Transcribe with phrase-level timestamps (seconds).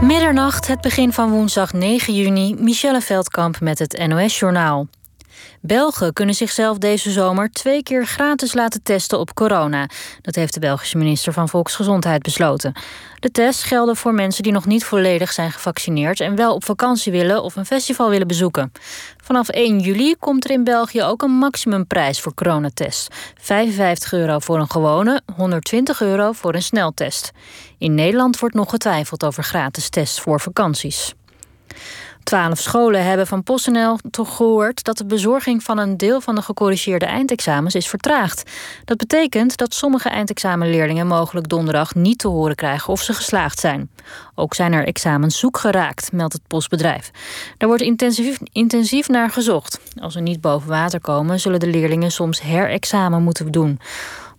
[0.00, 2.54] Middernacht, het begin van woensdag 9 juni.
[2.58, 4.86] Michelle Veldkamp met het NOS-journaal.
[5.60, 9.88] Belgen kunnen zichzelf deze zomer twee keer gratis laten testen op corona.
[10.20, 12.72] Dat heeft de Belgische minister van Volksgezondheid besloten.
[13.20, 17.12] De tests gelden voor mensen die nog niet volledig zijn gevaccineerd en wel op vakantie
[17.12, 18.72] willen of een festival willen bezoeken.
[19.24, 23.08] Vanaf 1 juli komt er in België ook een maximumprijs voor coronatests:
[23.40, 27.32] 55 euro voor een gewone, 120 euro voor een sneltest.
[27.78, 31.14] In Nederland wordt nog getwijfeld over gratis tests voor vakanties.
[32.26, 36.42] Twaalf scholen hebben van PostNL toch gehoord dat de bezorging van een deel van de
[36.42, 38.50] gecorrigeerde eindexamens is vertraagd.
[38.84, 43.90] Dat betekent dat sommige eindexamenleerlingen mogelijk donderdag niet te horen krijgen of ze geslaagd zijn.
[44.34, 47.10] Ook zijn er examens zoek geraakt, meldt het postbedrijf.
[47.58, 49.80] Daar wordt intensief, intensief naar gezocht.
[50.00, 53.80] Als ze niet boven water komen, zullen de leerlingen soms herexamen moeten doen.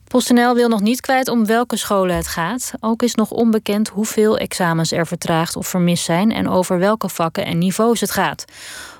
[0.07, 2.71] PostNL wil nog niet kwijt om welke scholen het gaat.
[2.79, 7.45] Ook is nog onbekend hoeveel examens er vertraagd of vermist zijn en over welke vakken
[7.45, 8.45] en niveaus het gaat.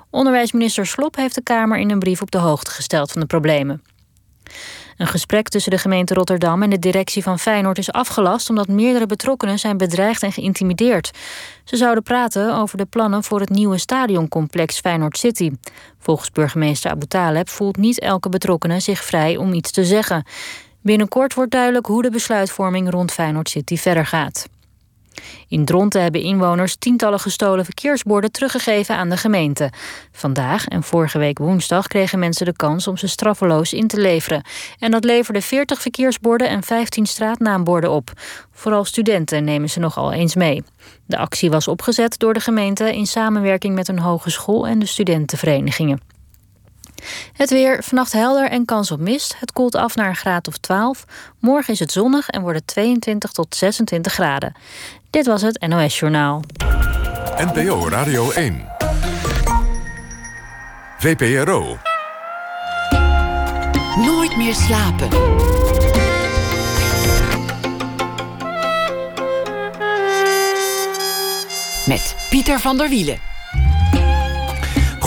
[0.10, 3.84] Onderwijsminister Slop heeft de Kamer in een brief op de hoogte gesteld van de problemen.
[4.98, 9.06] Een gesprek tussen de gemeente Rotterdam en de directie van Feyenoord is afgelast omdat meerdere
[9.06, 11.12] betrokkenen zijn bedreigd en geïntimideerd.
[11.64, 15.52] Ze zouden praten over de plannen voor het nieuwe stadioncomplex Feyenoord City.
[16.00, 20.26] Volgens burgemeester Abu Taleb voelt niet elke betrokkenen zich vrij om iets te zeggen.
[20.82, 24.48] Binnenkort wordt duidelijk hoe de besluitvorming rond Feyenoord City verder gaat.
[25.48, 29.72] In Dronten hebben inwoners tientallen gestolen verkeersborden teruggegeven aan de gemeente.
[30.12, 34.44] Vandaag en vorige week woensdag kregen mensen de kans om ze straffeloos in te leveren.
[34.80, 38.12] En dat leverde 40 verkeersborden en 15 straatnaamborden op.
[38.52, 40.64] Vooral studenten nemen ze nogal eens mee.
[41.06, 46.17] De actie was opgezet door de gemeente in samenwerking met een hogeschool en de studentenverenigingen.
[47.34, 49.36] Het weer, vannacht helder en kans op mist.
[49.40, 51.06] Het koelt af naar een graad of 12.
[51.40, 54.56] Morgen is het zonnig en wordt het 22 tot 26 graden.
[55.10, 56.42] Dit was het NOS Journaal.
[57.38, 58.66] NPO Radio 1.
[61.00, 61.78] VPRO.
[63.96, 65.10] Nooit meer slapen.
[71.86, 73.27] Met Pieter van der Wielen.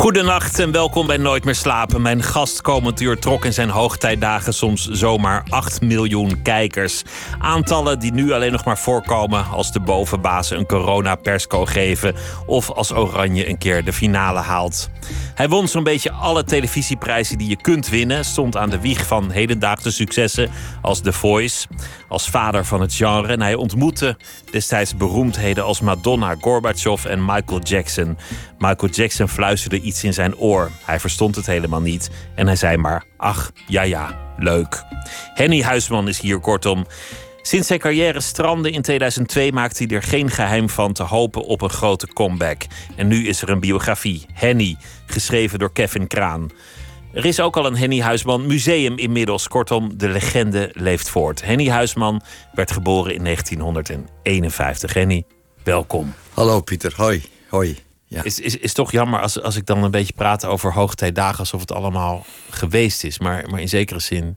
[0.00, 2.02] Goedenacht en welkom bij Nooit meer slapen.
[2.02, 7.02] Mijn gast komend uur trok in zijn hoogtijdagen soms zomaar 8 miljoen kijkers.
[7.38, 12.14] Aantallen die nu alleen nog maar voorkomen als de bovenbazen een corona-persco geven
[12.46, 14.90] of als Oranje een keer de finale haalt.
[15.34, 19.30] Hij won zo'n beetje alle televisieprijzen die je kunt winnen, stond aan de wieg van
[19.30, 20.50] hedendaagse successen
[20.82, 21.66] als The Voice,
[22.08, 24.16] als vader van het genre en hij ontmoette
[24.50, 28.18] destijds beroemdheden als Madonna, Gorbachev en Michael Jackson.
[28.60, 30.70] Michael Jackson fluisterde iets in zijn oor.
[30.84, 34.82] Hij verstond het helemaal niet en hij zei maar: Ach, ja, ja, leuk.
[35.34, 36.86] Henny Huisman is hier kortom.
[37.42, 41.62] Sinds zijn carrière strandde in 2002 maakte hij er geen geheim van te hopen op
[41.62, 42.62] een grote comeback.
[42.96, 44.76] En nu is er een biografie, Henny,
[45.06, 46.50] geschreven door Kevin Kraan.
[47.12, 49.48] Er is ook al een Henny Huisman museum inmiddels.
[49.48, 51.44] Kortom, de legende leeft voort.
[51.44, 52.22] Henny Huisman
[52.52, 54.94] werd geboren in 1951.
[54.94, 55.24] Henny,
[55.64, 56.14] welkom.
[56.34, 57.22] Hallo Pieter, hoi.
[57.48, 57.88] hoi.
[58.10, 58.22] Ja.
[58.22, 61.60] Is, is, is toch jammer als, als ik dan een beetje praat over hoogtijdagen alsof
[61.60, 63.18] het allemaal geweest is.
[63.18, 64.36] Maar, maar in zekere zin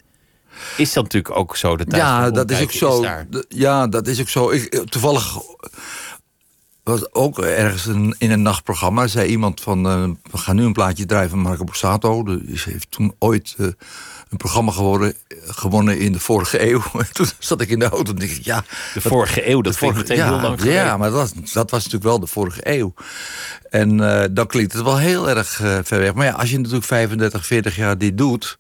[0.77, 1.77] is dat natuurlijk ook zo.
[1.77, 3.05] De tijd ja, dat is ook zo.
[3.47, 4.49] Ja, dat is ook zo.
[4.49, 5.37] Ik, toevallig
[6.83, 9.07] was ook ergens een, in een nachtprogramma.
[9.07, 12.23] zei iemand van, uh, we gaan nu een plaatje draaien van Marco Borsato.
[12.23, 13.67] Dus heeft toen ooit uh,
[14.33, 15.13] een programma geworden,
[15.45, 16.83] gewonnen in de vorige eeuw.
[17.11, 18.63] toen zat ik in de auto en dacht ik, ja...
[18.93, 20.83] De vorige eeuw, dat vorige, meteen ja, heel lang geleden.
[20.83, 22.93] Ja, maar dat, dat was natuurlijk wel de vorige eeuw.
[23.69, 25.49] En uh, dan klinkt het wel heel erg
[25.83, 26.13] ver weg.
[26.13, 28.57] Maar ja, als je natuurlijk 35, 40 jaar dit doet...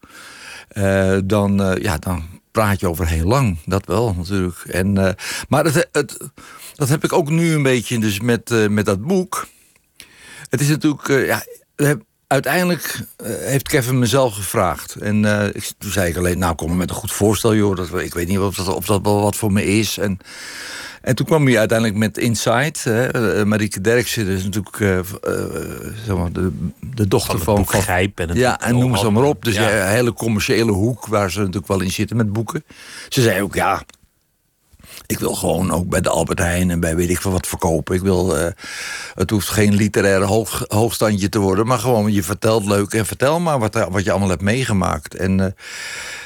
[1.23, 3.57] dan, ja, dan praat je over heel lang.
[3.65, 4.59] Dat wel, natuurlijk.
[4.59, 5.15] En,
[5.47, 6.17] maar het, het
[6.75, 9.47] dat heb ik ook nu een beetje dus met, met dat boek.
[10.49, 11.43] Het is natuurlijk, ja,
[12.33, 14.95] uiteindelijk uh, heeft Kevin mezelf gevraagd.
[14.95, 17.75] En ik, toen zei ik alleen, nou kom maar met een goed voorstel, joh.
[17.75, 19.97] Dat, ik weet niet of dat, of dat wel wat voor me is.
[19.97, 20.19] En,
[21.01, 22.83] en toen kwam hij uiteindelijk met Insight.
[22.83, 24.77] Hè, Marieke Derksen, is natuurlijk
[26.05, 27.65] zeg maar, de, de dochter van...
[27.65, 29.43] van Grijp en Ja, en noem ze maar op.
[29.43, 29.81] Dus ja.
[29.81, 32.63] een hele commerciële hoek waar ze natuurlijk wel in zitten met boeken.
[33.09, 33.83] Ze zei ook, ja,
[35.13, 37.95] ik wil gewoon ook bij de Albert Heijn en bij weet ik wat verkopen.
[37.95, 38.47] Ik wil, uh,
[39.13, 43.39] het hoeft geen literaire hoog, hoogstandje te worden, maar gewoon je vertelt leuk en vertel
[43.39, 45.15] maar wat, wat je allemaal hebt meegemaakt.
[45.15, 45.45] En uh,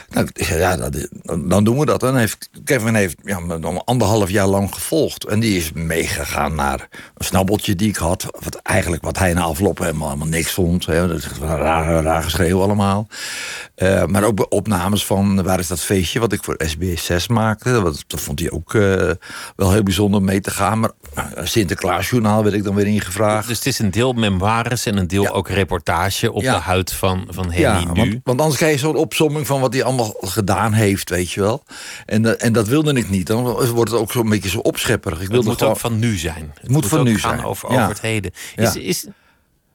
[0.09, 1.07] Nou, ja, dat,
[1.45, 2.03] dan doen we dat.
[2.03, 3.39] En heeft, Kevin heeft ja,
[3.85, 5.23] anderhalf jaar lang gevolgd.
[5.25, 6.87] En die is meegegaan naar
[7.17, 8.25] een snabbeltje die ik had.
[8.43, 10.85] Wat eigenlijk wat hij na afloop helemaal, helemaal niks vond.
[10.85, 11.07] Hè.
[11.07, 13.07] Dat is raar, raar geschreeuw allemaal.
[13.75, 17.71] Eh, maar ook opnames van waar is dat feestje wat ik voor SBS 6 maakte.
[17.71, 19.09] Dat, dat vond hij ook eh,
[19.55, 20.79] wel heel bijzonder mee te gaan.
[20.79, 23.47] Maar uh, Sinterklaasjournaal werd ik dan weer ingevraagd.
[23.47, 25.29] Dus het is een deel memoires en een deel Ja.
[25.29, 26.53] ook reportage op Ja.
[26.53, 27.85] de huid van, van Henny Ja, nu.
[27.93, 31.41] want, want anders krijg je zo'n opsomming van wat hij allemaal gedaan heeft, weet je
[31.41, 31.63] wel.
[32.05, 33.27] En, dat- en dat wilde ik niet.
[33.27, 35.21] Dan wordt het ook zo'n beetje zo opschepperig.
[35.21, 35.73] Ik Het moet gewoon...
[35.73, 36.51] ook van nu zijn.
[36.61, 37.75] Het moet van nu gaan zijn, Over, ja.
[37.77, 38.31] over het heden.
[38.55, 38.63] Ja.
[38.63, 39.05] Is, is,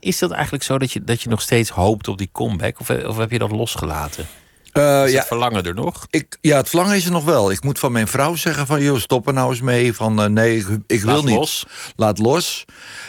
[0.01, 2.81] is dat eigenlijk zo dat je, dat je nog steeds hoopt op die comeback?
[2.81, 4.27] Of, of heb je dat losgelaten?
[4.73, 6.07] Eh, Is ja, het verlangen er nog?
[6.11, 7.51] ik, ja, het verlangen is er nog wel.
[7.51, 8.83] Ik moet van mijn vrouw zeggen van...
[8.83, 9.93] joh, stop er nou eens mee.
[9.93, 11.35] Van eh, nee, ik, ik wil Laat niet.
[11.37, 11.67] los.
[11.97, 12.65] Laat los.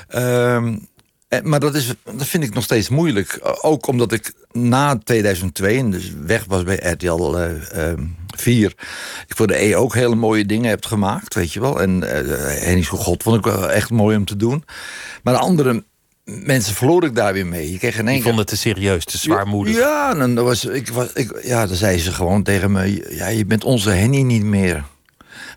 [0.08, 0.74] Ehm, eh,
[1.44, 3.34] maar dat, is, dat vind ik nog steeds moeilijk.
[3.34, 8.04] Eh, Ook omdat ik na 2002, en dus weg was bij RTL eh, ehm,
[8.36, 8.74] 4...
[9.28, 11.82] ik voor de E ook hele mooie dingen heb gemaakt, weet je wel.
[11.82, 14.64] En eh Henny zo God vond ik wel echt mooi om te doen.
[15.24, 15.84] Maar de andere
[16.24, 17.72] mensen verloor ik daar weer mee.
[17.72, 19.76] Je kreeg in één Die vonden het te serieus, te zwaarmoedig.
[19.76, 23.16] Ja, en dan was, ik, was, ik, ja, dan zei ze gewoon tegen me...
[23.16, 24.84] Ja, je bent onze Henny niet meer.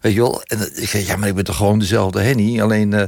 [0.01, 0.43] Weet je wel?
[0.43, 2.61] En ik zei, ja, maar ik ben toch gewoon dezelfde Henny?
[2.61, 3.03] Alleen, eh,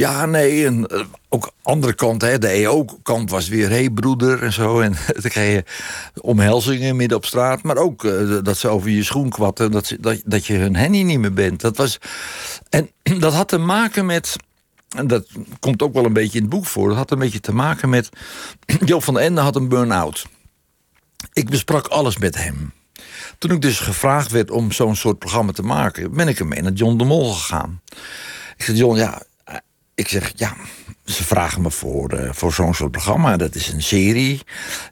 [0.00, 3.68] ja, nee, en eh, ook andere kant, hè, de EO-kant was weer...
[3.68, 4.80] hé, hey, broeder, en zo.
[4.80, 5.64] En dan kreeg je
[6.20, 7.62] omhelzingen midden op straat.
[7.62, 9.70] Maar ook eh, dat ze over je schoen kwatten...
[9.70, 11.60] Dat, dat, dat je hun Henny niet meer bent.
[11.60, 11.98] Dat was...
[12.68, 12.90] En
[13.24, 14.36] dat had te maken met...
[14.96, 15.26] En dat
[15.60, 16.88] komt ook wel een beetje in het boek voor.
[16.88, 18.08] Dat had een beetje te maken met...
[18.84, 20.26] Joop van den Ende had een burn-out.
[21.32, 22.72] Ik besprak alles met hem.
[23.38, 26.12] Toen ik dus gevraagd werd om zo'n soort programma te maken...
[26.12, 27.80] ben ik ermee naar John de Mol gegaan.
[28.56, 29.22] Ik zeg, John, ja...
[30.00, 30.56] eh, Ik zeg, ja,
[31.04, 33.36] ze vragen me voor, eh, voor zo'n soort programma.
[33.36, 34.40] Dat is een serie.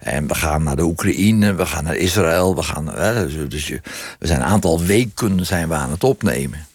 [0.00, 2.54] En we gaan naar de Oekraïne, we gaan naar Israël.
[2.54, 3.80] We, gaan, eh, dus- dus je,
[4.18, 6.66] we zijn een aantal weken zijn we aan het opnemen.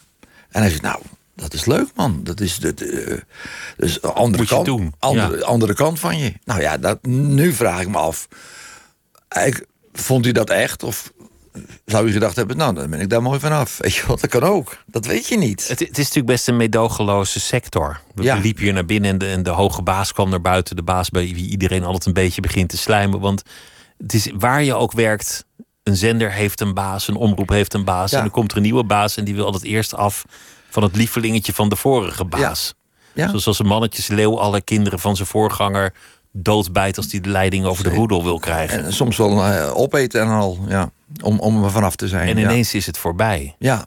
[0.49, 1.01] En hij zegt, nou,
[1.35, 2.23] dat is leuk, man.
[2.23, 3.23] Dat is de, de,
[3.77, 5.43] dus de andere, Moet je kant, doen, andere, ja.
[5.43, 6.33] andere kant van je.
[6.45, 8.27] Nou ja, dat, nu vraag ik me af.
[9.45, 10.83] Ik, vond u dat echt?
[10.83, 11.11] Of
[11.85, 13.77] zou u gedacht hebben, nou, dan ben ik daar mooi vanaf.
[13.81, 14.77] Weet je wat, dat kan ook.
[14.85, 15.67] Dat weet je niet.
[15.67, 17.99] Het, het is natuurlijk best een meedogenloze sector.
[18.15, 18.35] We Ja.
[18.35, 20.75] liepen hier naar binnen en de, en de hoge baas kwam naar buiten.
[20.75, 23.19] De baas bij wie iedereen altijd een beetje begint te slijmen.
[23.19, 23.43] Want
[23.97, 25.45] het is waar je ook werkt.
[25.83, 28.11] Een zender heeft een baas, een omroep heeft een baas.
[28.11, 28.17] Ja.
[28.17, 30.25] En dan komt er een nieuwe baas en die wil altijd eerst af
[30.69, 32.73] van het lievelingetje van de vorige baas.
[33.13, 33.27] Ja.
[33.27, 35.93] Zoals als een mannetjesleeuw alle kinderen van zijn voorganger
[36.31, 38.83] doodbijt als hij de leiding over de roedel wil krijgen.
[38.85, 40.91] En soms wel eh, opeten en al, ja.
[41.21, 42.27] Om, om er vanaf te zijn.
[42.27, 42.43] En ja.
[42.49, 43.55] ineens is het voorbij.
[43.59, 43.85] Ja,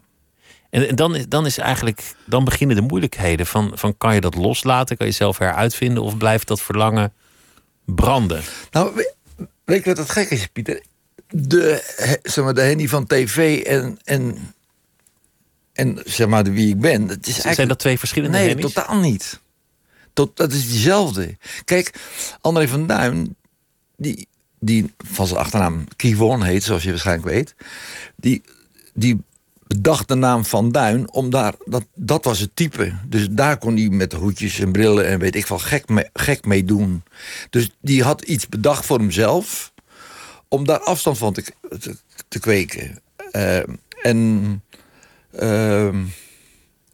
[0.71, 4.21] En en dan, is- dan is eigenlijk, dan beginnen de moeilijkheden van, van kan je
[4.21, 7.13] dat loslaten, kan je zelf heruitvinden of blijft dat verlangen
[7.85, 8.43] branden?
[8.71, 9.15] Nou, we-
[9.65, 10.83] weet je wat het gek is, Pieter?
[11.29, 14.55] De, zeg maar, de Henny van tv en, en,
[15.73, 17.09] en zeg maar de wie ik ben.
[17.09, 18.73] Het is Zijn eigenlijk- dat twee verschillende Nee, Hennies?
[18.73, 19.41] totaal niet.
[20.13, 21.37] Tot, dat is diezelfde.
[21.65, 21.95] Kijk,
[22.41, 23.37] André van Duin,
[23.97, 24.29] die,
[24.67, 27.55] die van zijn achternaam Kivon heet, zoals je waarschijnlijk weet,
[28.17, 28.43] die,
[28.95, 29.21] die
[29.67, 32.93] bedacht de naam Van Duin, om daar, dat, dat was het type.
[33.07, 36.45] Dus daar kon hij met hoedjes en brillen en weet ik wel gek mee, gek
[36.47, 37.03] mee doen.
[37.51, 39.73] Dus die had iets bedacht voor hemzelf,
[40.49, 41.43] om daar afstand van te,
[41.81, 41.97] te,
[42.29, 43.01] te kweken.
[43.31, 43.59] Eh,
[44.03, 44.63] en
[45.33, 46.03] ehm,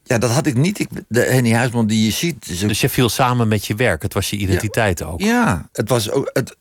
[0.05, 0.79] ja, dat had ik niet.
[0.79, 2.49] Ik, de Henny Huisman die je ziet.
[2.49, 5.21] Is ook- Dus je viel samen met je werk, het was je identiteit ook.
[5.21, 6.31] ja, het was ook.
[6.33, 6.57] Het,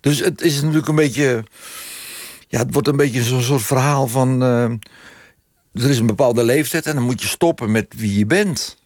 [0.00, 1.44] dus het is natuurlijk een beetje.
[2.48, 4.42] Ja, het wordt een beetje zo'n soort verhaal van.
[4.42, 4.64] eh,
[5.84, 8.76] er is een bepaalde leeftijd en dan moet je stoppen met wie je bent.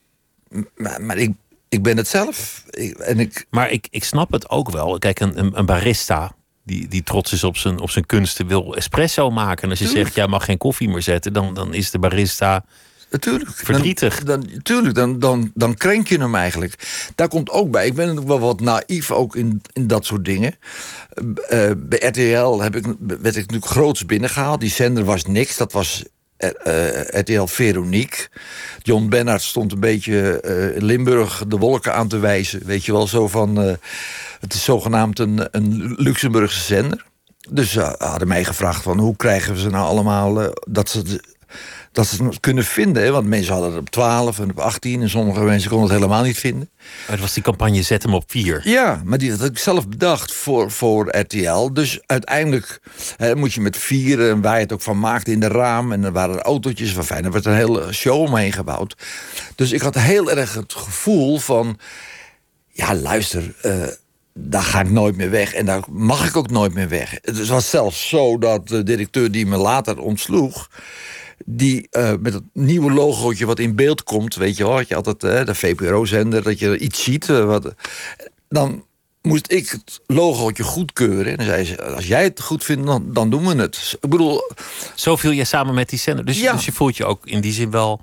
[0.77, 1.31] Maar, maar ik,
[1.69, 2.65] ik ben het zelf.
[2.71, 4.99] Ik, en ik, Maar ik, ik snap het ook wel.
[4.99, 6.33] Kijk, een, een, een barista
[6.65, 9.63] die, die trots is op zijn, op zijn kunsten wil espresso maken.
[9.63, 10.05] En als je Tuurlijk.
[10.07, 12.65] zegt, jij mag geen koffie meer zetten, dan, dan is de barista
[13.11, 13.51] Natuurlijk.
[13.55, 14.23] Verdrietig.
[14.23, 16.75] Dan, dan, tuurlijk, dan, dan, dan krenk je hem eigenlijk.
[17.15, 17.87] Daar komt ook bij.
[17.87, 20.55] Ik ben natuurlijk wel wat naïef ook in, in dat soort dingen.
[21.49, 24.61] Eh, eh, bij RTL heb ik, werd ik natuurlijk groots binnengehaald.
[24.61, 25.57] Die zender was niks.
[25.57, 26.05] Dat was
[26.37, 28.29] eh, RTL Veronique.
[28.83, 30.43] John Bennard stond een beetje
[30.75, 32.65] in Limburg de wolken aan te wijzen.
[32.65, 33.57] Weet je wel, zo van...
[34.41, 37.07] het is zogenaamd een, een Luxemburgse zender.
[37.51, 40.53] Dus ze hadden mij gevraagd van hoe krijgen we ze nou allemaal...
[40.69, 41.21] dat ze...
[41.93, 43.03] dat ze het kunnen vinden.
[43.03, 43.11] Hè?
[43.11, 46.23] Want mensen hadden het op 12 en op 18 en sommige mensen konden het helemaal
[46.23, 46.71] niet vinden.
[47.07, 48.61] Het was die campagne Zet hem op vier.
[48.65, 51.73] Ja, maar die had ik zelf bedacht voor, voor RTL.
[51.73, 52.81] Dus uiteindelijk
[53.17, 55.93] hè, moet je met vieren en waar je het ook van maakte in de raam.
[55.93, 57.25] En er waren autootjes van fijn.
[57.25, 58.97] Er werd een hele show omheen gebouwd.
[59.55, 61.79] Dus ik had heel erg het gevoel van.
[62.73, 63.55] Ja, luister.
[63.63, 63.73] eh,
[64.41, 65.53] daar ga ik nooit meer weg.
[65.53, 67.19] En daar mag ik ook nooit meer weg.
[67.23, 70.69] Het was zelfs zo dat de directeur die me later ontsloeg...
[71.51, 74.35] die uh, met het nieuwe logootje wat in beeld komt...
[74.35, 76.43] weet je wel, had je altijd uh, de VPRO-zender...
[76.43, 77.29] dat je iets ziet.
[77.29, 77.75] Uh, wat,
[78.49, 78.85] dan
[79.23, 81.33] moest ik het logootje goedkeuren.
[81.33, 83.97] En dan zei ze, als jij het goed vindt, dan, dan doen we het.
[84.01, 84.53] Ik bedoel...
[84.95, 86.25] Zo viel je samen met die zender.
[86.25, 86.53] Dus, ja.
[86.53, 88.01] dus je voelt je ook in die zin wel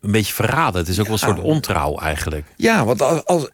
[0.00, 0.80] een beetje verraden.
[0.80, 2.46] Het is ook wel een soort ontrouw eigenlijk.
[2.56, 3.48] Ja, want als, als,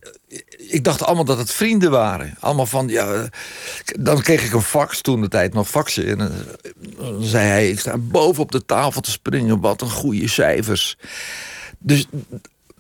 [0.69, 2.37] ik dacht allemaal dat het vrienden waren.
[2.41, 3.29] Allemaal van, ja...
[4.01, 6.07] Dan kreeg ik een fax, toen de tijd nog faxen.
[6.07, 9.61] En dan zei hij, ik sta boven op de tafel te springen.
[9.61, 10.97] Wat een goede cijfers.
[11.79, 12.07] Dus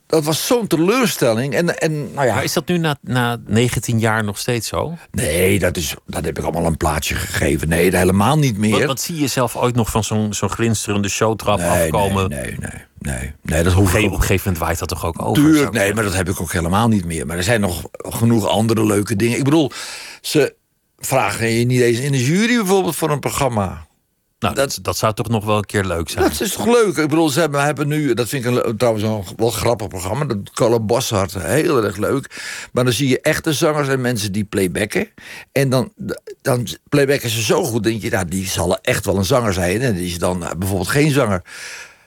[0.07, 1.55] dat was zo'n teleurstelling.
[1.55, 2.35] En, en, nou ja.
[2.35, 4.97] Maar is dat nu na, na 19 jaar nog steeds zo?
[5.11, 7.69] Nee, dat, is, dat heb ik allemaal een plaatsje gegeven.
[7.69, 8.78] Nee, helemaal niet meer.
[8.78, 12.28] Wat, wat zie je zelf ooit nog van zo'n zo'n glinsterende showtrap nee, afkomen?
[12.28, 12.85] Nee, nee, nee.
[13.07, 15.43] Nee, nee dat hoeft op, een gegeven moment waait dat toch ook over?
[15.43, 17.27] Tuurlijk, nee, maar dat heb ik ook helemaal niet meer.
[17.27, 19.39] Maar er zijn nog genoeg andere leuke dingen.
[19.39, 19.71] Ik bedoel,
[20.21, 20.55] ze
[20.99, 23.87] vragen je niet eens in de jury bijvoorbeeld voor een programma.
[24.39, 26.25] Nou, dat, dat zou toch nog wel een keer leuk zijn?
[26.25, 26.97] Dat is toch leuk?
[26.97, 28.15] Ik bedoel, ze hebben, hebben nu...
[28.15, 30.25] Dat vind ik een, trouwens een wel grappig programma.
[30.25, 32.43] Dat Carlo Boshart, heel erg leuk.
[32.73, 35.09] Maar dan zie je echte zangers en mensen die playbacken.
[35.53, 35.93] En dan,
[36.43, 38.11] dan playbacken ze zo goed, denk je...
[38.11, 39.81] Nou, die zal echt wel een zanger zijn.
[39.81, 41.43] En die is dan eh, bijvoorbeeld geen zanger.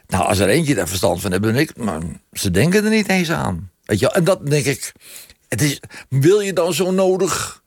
[0.09, 1.77] Nou, als er eentje daar verstand van heeft, ben ik...
[1.77, 2.01] Maar
[2.31, 3.71] ze denken er niet eens aan.
[3.83, 4.91] Weet je En dat denk ik...
[5.47, 7.61] Het is, wil je dan zo nodig...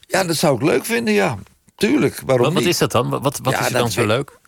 [0.00, 1.38] Ja, dat zou ik leuk vinden, ja.
[1.74, 2.66] Tuurlijk, waarom wat, niet?
[2.66, 3.10] is dat dan?
[3.10, 4.38] Wat, wat ja, is er dan zo leuk?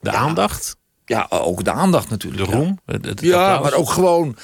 [0.00, 0.76] De ja, aandacht?
[1.04, 2.50] Ja, ook de aandacht natuurlijk.
[2.50, 2.80] De roem?
[2.86, 4.36] Het, het ja, maar ook gewoon...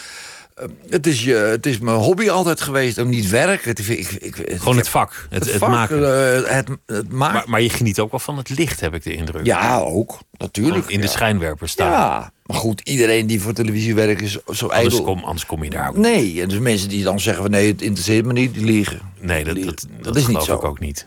[0.60, 3.64] Uh, het, is je, het is mijn hobby altijd geweest, om niet werk.
[3.64, 5.98] Het, ik, ik, gewoon het vak, het, het, maken.
[6.00, 7.34] Uh, het, het maken.
[7.34, 9.46] Maar, maar, je geniet ook wel van het licht, heb ik de indruk.
[9.46, 10.74] Ja, ook, natuurlijk.
[10.76, 11.90] Gewoon in de schijnwerper staan.
[11.90, 15.02] Ja, maar goed, iedereen die voor televisie werkt is zo Anders ijdel.
[15.02, 17.66] kom, anders kom je daar ook Nee, en dus mensen die dan zeggen van nee,
[17.66, 19.00] het interesseert me niet, die liegen.
[19.20, 19.90] Nee, dat, dat, liegen.
[20.00, 20.54] dat, is niet geloof zo.
[20.54, 21.06] ik ook niet.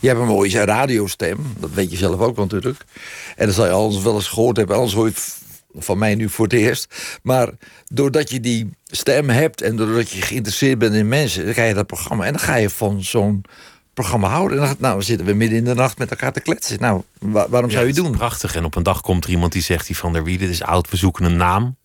[0.00, 2.84] Je hebt een mooie radiostem, dat weet je zelf ook natuurlijk.
[3.36, 5.12] En dat zal je anders wel eens gehoord hebben, anders hoor je
[5.74, 7.18] van mij nu voor het eerst.
[7.22, 7.50] Maar
[7.88, 11.74] doordat je die stem hebt en doordat je geïnteresseerd bent in mensen, dan ga je
[11.74, 13.44] dat programma en dan ga je van zo'n
[13.94, 14.58] programma houden.
[14.58, 16.80] En dan, nou, dan zitten we midden in de nacht met elkaar te kletsen.
[16.80, 18.10] Nou, wa- waarom zou je het doen?
[18.16, 18.54] Prachtig.
[18.54, 20.90] En op een dag komt er iemand die zegt, die Van der het is oud,
[20.90, 21.76] we zoeken een naam.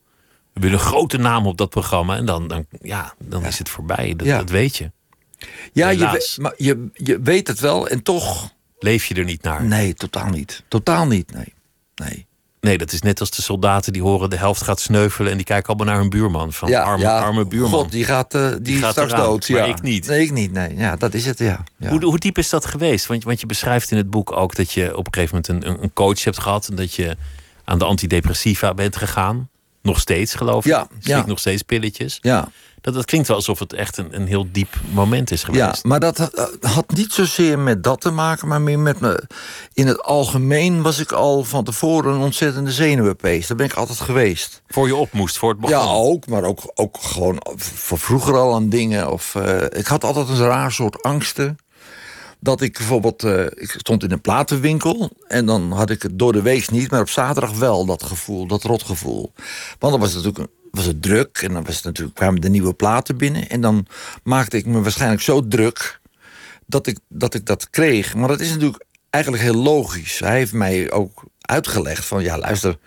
[0.53, 2.15] We willen een grote naam op dat programma.
[2.17, 4.13] En dan, dan, ja, dan is het voorbij.
[4.15, 4.37] Dat, Ja.
[4.37, 4.91] dat weet je.
[5.73, 8.53] Ja, je, we- maar je, je weet het wel en toch...
[8.79, 9.63] Leef je er niet naar?
[9.63, 10.63] Nee, totaal niet.
[10.67, 11.53] Totaal niet, nee.
[11.95, 12.25] nee.
[12.65, 15.31] Nee, dat is net als de soldaten die horen de helft gaat sneuvelen...
[15.31, 16.53] en die kijken allemaal naar hun buurman.
[16.53, 17.69] Van arme, arme buurman.
[17.69, 19.49] God, die gaat, eh, die gaat straks eraan, dood.
[19.49, 19.65] maar Ja.
[19.65, 20.07] ik niet.
[20.07, 20.51] Nee, ik niet.
[20.51, 20.75] Nee.
[20.75, 21.63] Ja, dat is het, ja.
[21.77, 21.89] ja.
[21.89, 23.05] Hoe, hoe diep is dat geweest?
[23.05, 25.83] Want, want je beschrijft in het boek ook dat je op een gegeven moment een,
[25.83, 26.67] een coach hebt gehad...
[26.67, 27.17] en dat je
[27.63, 29.49] aan de antidepressiva bent gegaan.
[29.81, 30.71] Nog steeds, geloof ik.
[30.71, 31.25] Ja, ja.
[31.25, 32.17] nog steeds pilletjes.
[32.21, 32.49] ja.
[32.85, 35.63] Dat, dat klinkt wel alsof het echt een, een heel diep moment is geweest.
[35.63, 39.23] Ja, maar dat eh, had niet zozeer met dat te maken, maar meer met me.
[39.73, 43.47] In het algemeen was ik al van tevoren een ontzettende zenuwenpees.
[43.47, 44.61] Daar ben ik altijd geweest.
[44.67, 45.95] Voor je op moest, voor het Ja, begon.
[46.05, 49.11] ook, maar ook, ook gewoon voor vroeger al aan dingen.
[49.11, 51.57] Of, eh, ik had altijd een raar soort angsten.
[52.39, 56.33] Dat ik bijvoorbeeld, eh, ik stond in een platenwinkel en dan had ik het door
[56.33, 59.31] de week niet, maar op zaterdag wel dat gevoel, dat rotgevoel.
[59.79, 62.49] Want dan was het natuurlijk was het druk en dan was het natuurlijk, kwamen de
[62.49, 63.87] nieuwe platen binnen en dan
[64.23, 65.99] maakte ik me waarschijnlijk zo druk
[66.65, 68.15] dat ik dat, ik dat kreeg.
[68.15, 70.19] Maar dat is natuurlijk eigenlijk heel logisch.
[70.19, 72.77] Hij heeft mij ook uitgelegd van ja, luister.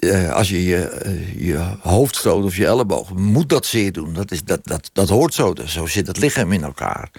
[0.00, 4.14] eh, als je je, eh, je hoofd stoot of je elleboog, moet dat zeer doen.
[4.14, 5.54] Dat, is, dat, dat, dat hoort zo.
[5.66, 7.10] Zo zit het lichaam in elkaar.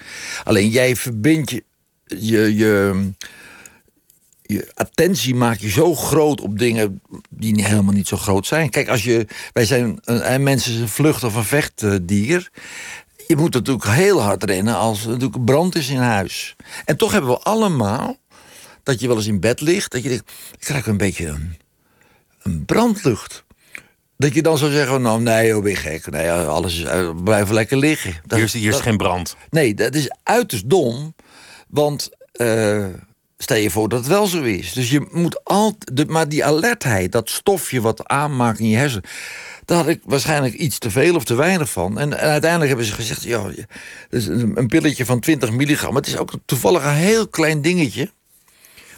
[0.44, 1.64] Alleen jij verbindt je,
[2.06, 3.10] je, je,
[4.46, 8.70] je attentie maak je zo groot op dingen die helemaal niet zo groot zijn.
[8.70, 12.50] Kijk, als je, wij zijn een, mensen zijn een vlucht- of een vechtdier.
[13.26, 16.56] Je moet natuurlijk heel hard rennen als er natuurlijk een brand is in huis.
[16.84, 18.16] En toch hebben we allemaal
[18.82, 21.56] dat je wel eens in bed ligt, dat je denkt, ik krijg een beetje een,
[22.42, 23.44] een brandlucht.
[24.16, 26.10] Dat je dan zou zeggen, nou nee, joh, ben je gek.
[26.10, 26.88] Nee, alles is,
[27.24, 28.14] blijf lekker liggen.
[28.26, 29.36] Dat, Hier is, hier is dat- geen brand.
[29.50, 31.14] Nee, dat is uiterst dom.
[31.68, 32.86] Want eh,
[33.44, 34.72] stel je voor dat het wel zo is.
[34.72, 36.08] Dus je moet altijd.
[36.08, 39.04] Maar die alertheid, dat stofje wat aanmaakt in je hersenen.
[39.64, 41.98] Daar had ik waarschijnlijk iets te veel of te weinig van.
[41.98, 43.50] En, en uiteindelijk hebben ze gezegd: ja,
[44.10, 45.94] dus een, pilletje van 20 milligram.
[45.94, 48.10] Het is ook toevallig een heel klein dingetje.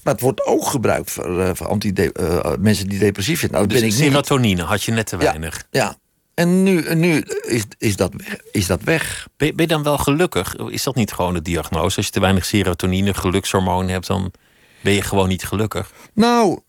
[0.03, 3.50] Maar het wordt ook gebruikt voor, eh, voor antide- eh, mensen die depressief zijn.
[3.50, 3.95] Nou, Dus ben ik
[4.41, 4.59] niet.
[4.69, 5.65] had je net te weinig.
[5.71, 5.97] Ja.
[6.37, 9.28] En nu, nu is, is, dat weg, is dat weg.
[9.37, 10.57] Ben, ben je dan wel gelukkig?
[10.57, 11.97] Is dat niet gewoon de diagnose?
[11.97, 14.33] Als je te weinig serotonine, gelukshormoon hebt, dan
[14.81, 15.93] ben je gewoon niet gelukkig.
[16.14, 16.61] Nou,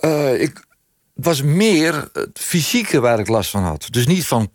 [0.00, 0.64] eh, ik,
[1.14, 3.86] het was meer het fysieke waar ik last van had.
[3.90, 4.50] Dus niet van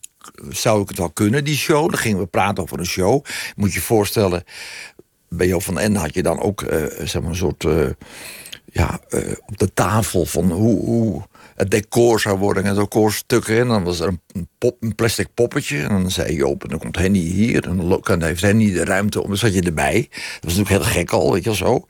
[0.50, 1.90] zou ik het wel kunnen, die show.
[1.90, 3.26] Dan gingen we praten over een show.
[3.56, 4.44] Moet je je voorstellen,
[5.30, 7.64] bij Jo van N had je dan ook uh, zeg maar een soort...
[7.64, 7.90] Uh,
[8.66, 9.00] ja,
[9.46, 11.24] op de tafel van hoe, hoe
[11.56, 13.60] het decor zou worden en decorstukken.
[13.60, 14.18] En dan was er
[14.80, 15.78] een, plastic poppetje.
[15.78, 17.68] En dan zei Joop, en dan komt Henny hier.
[17.68, 19.28] En dan heeft Henny de ruimte om.
[19.28, 20.08] Dan zat je erbij.
[20.10, 21.86] Dat was natuurlijk heel gek al, weet je wel zo.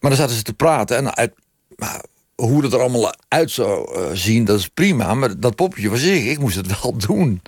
[0.00, 0.96] Maar dan zaten ze te praten.
[0.96, 1.32] En uit,
[1.76, 2.04] maar
[2.34, 5.14] hoe het er allemaal uit zou uh, zien, dat is prima.
[5.14, 6.24] Maar dat poppetje was ik.
[6.24, 7.42] Ik moest het wel doen.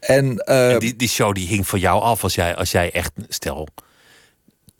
[0.00, 2.90] En, uh, en die, die show die hing van jou af als jij, als jij
[2.92, 3.68] echt, stel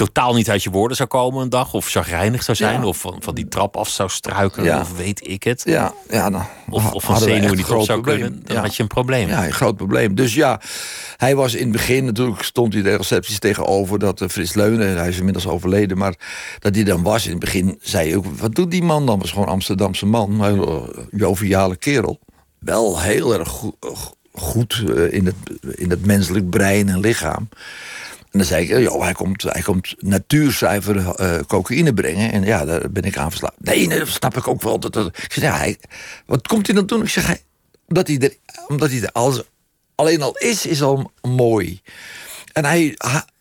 [0.06, 2.86] totaal niet uit je woorden zou komen een dag, of chagrijnig zou zijn, Ja.
[2.86, 4.80] of van, van die trap af zou struikelen, Ja.
[4.80, 5.62] of weet ik het.
[5.64, 8.20] ja, ja, nou, Of, of van zenuwen niet op groot zou probleem.
[8.22, 9.28] kunnen, dan had je een probleem.
[9.28, 10.14] Ja, een groot probleem.
[10.14, 10.60] Dus ja,
[11.16, 14.96] hij was in het begin natuurlijk stond hij de recepties tegenover dat eh, Frits Leunen,
[14.96, 16.14] hij is inmiddels overleden, maar
[16.58, 19.18] dat hij dan was in het begin zei hij ook, wat doet die man dan?
[19.18, 20.76] Was gewoon Amsterdamse man, een eh,
[21.10, 22.18] joviale kerel.
[22.58, 23.74] Wel heel erg goed,
[24.32, 25.34] goed eh, in, het,
[25.74, 27.48] in het menselijk brein en lichaam.
[28.30, 32.32] En dan zei ik, joh, hij komt, hij komt natuurzuiver eh, cocaïne brengen.
[32.32, 33.54] En ja, daar ben ik aan verslaafd.
[33.58, 34.80] Nee, nee, dat snap ik ook wel.
[34.80, 35.06] Dat, dat.
[35.06, 35.74] Ik zeg, ja,
[36.26, 37.02] wat komt hij dan doen?
[37.02, 37.42] Ik zeg, hij,
[37.88, 38.36] omdat hij er,
[38.68, 39.42] omdat hij er alles,
[39.94, 41.80] alleen al is, is al mooi.
[42.52, 42.96] En hij,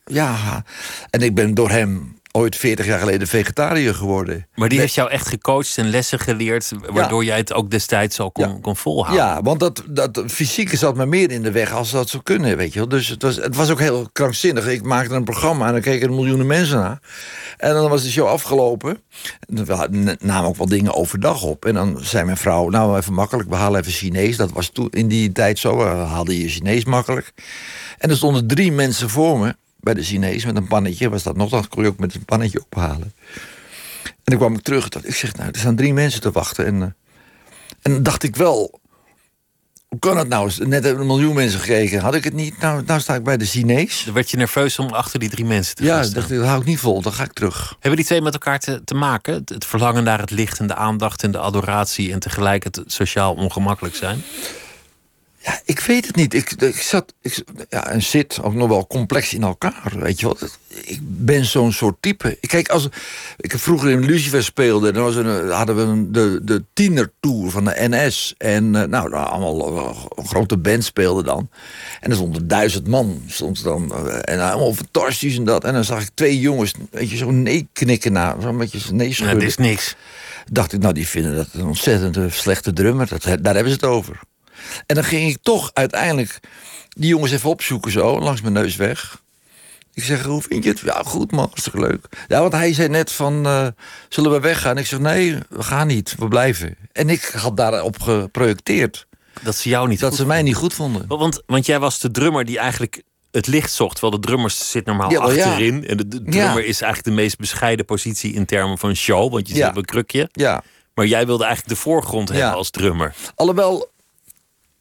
[0.05, 0.63] ja,
[1.09, 4.47] en ik ben door hem ooit 40 jaar geleden vegetariër geworden.
[4.55, 8.31] Maar die heeft jou echt gecoacht en lessen geleerd, waardoor jij het ook destijds al
[8.31, 8.57] kon, Ja.
[8.61, 9.25] kon volhouden.
[9.25, 12.57] Ja, want dat, dat fysieke zat me meer in de weg als dat zou kunnen,
[12.57, 12.87] weet je wel.
[12.87, 14.67] Dus het was, het was ook heel krankzinnig.
[14.67, 16.99] Ik maakte een programma en dan keken er miljoenen mensen naar.
[17.57, 18.97] En dan was de show afgelopen.
[19.55, 21.65] En we hadden- namen ook wel dingen overdag op.
[21.65, 24.37] En dan zei mijn vrouw, nou even makkelijk, we halen even Chinees.
[24.37, 27.33] Dat was toen in die tijd zo, we haalden je Chinees makkelijk.
[27.97, 31.09] En er stonden drie mensen voor me, bij de Chinees, met een pannetje.
[31.09, 33.13] Was dat nog, dat kon je ook met een pannetje ophalen.
[34.03, 34.89] En dan kwam ik terug.
[34.89, 36.65] dat- Ik zeg, nou, er staan drie mensen te wachten.
[36.65, 36.87] En, eh,
[37.81, 38.79] en dan dacht ik wel,
[39.87, 40.51] hoe kan het nou?
[40.57, 41.99] Net hebben een miljoen mensen gekeken.
[41.99, 42.59] Had ik het niet?
[42.59, 44.01] Nou, nou sta ik bij de Chinees.
[44.05, 46.13] Dan werd je nerveus om achter die drie mensen te Ja, gaan staan.
[46.19, 47.01] dacht ik, dat hou ik niet vol.
[47.01, 47.69] Dan ga ik terug.
[47.79, 49.33] Hebben die twee met elkaar te, te maken?
[49.33, 52.81] Het, het verlangen naar het licht en de aandacht en de adoratie en tegelijk het
[52.85, 54.21] sociaal ongemakkelijk zijn?
[55.49, 56.33] Ja, ik weet het niet.
[56.33, 59.91] Ik, ik zat ik, ja, en zit ook nog wel complex in elkaar.
[59.99, 60.57] Weet je wat?
[60.83, 62.37] Ik ben zo'n soort type.
[62.41, 62.87] Ik Kijk, als
[63.37, 67.51] ik vroeger in Lucifer speelde, dan was er een- hadden we een, de, de tienertour
[67.51, 68.33] van de NS.
[68.37, 71.49] En eh, nou, nou, allemaal eh, een grote band speelde dan.
[71.99, 73.21] En er stonden duizend man.
[73.27, 75.63] Stond dan, eh, en allemaal fantastisch en dat.
[75.63, 78.35] En dan zag ik twee jongens, weet je, zo nee knikken na.
[78.41, 79.39] Zo'n beetje nee Ja, schudden.
[79.39, 79.95] dit is niks.
[80.51, 83.07] dacht ik, nou, die vinden dat een ontzettend slechte drummer.
[83.07, 84.19] Dat, daar hebben ze het over.
[84.85, 86.39] En dan ging ik toch uiteindelijk
[86.89, 89.21] die jongens even opzoeken zo, langs mijn neus weg.
[89.93, 90.79] Ik zeg, hoe vind je het?
[90.79, 92.05] Ja, goed man, hartstikke leuk.
[92.27, 93.67] Ja, want hij zei net van, eh,
[94.09, 94.77] zullen we weggaan?
[94.77, 96.75] Ik zeg, nee, we gaan niet, we blijven.
[96.91, 99.07] En ik had daarop geprojecteerd
[99.41, 101.07] Dat ze jou niet dat ze mij niet goed vonden.
[101.07, 103.91] Want, want jij was de drummer die eigenlijk het licht zocht.
[103.91, 105.45] Terwijl de drummer zit normaal Ja, wel ja.
[105.45, 105.87] achterin.
[105.87, 109.31] En de, de drummer is eigenlijk de meest bescheiden positie in termen van show.
[109.31, 110.29] Want je zit op een krukje.
[110.31, 113.15] Ja, Maar jij wilde eigenlijk de voorgrond hebben als drummer.
[113.35, 113.88] Alhoewel,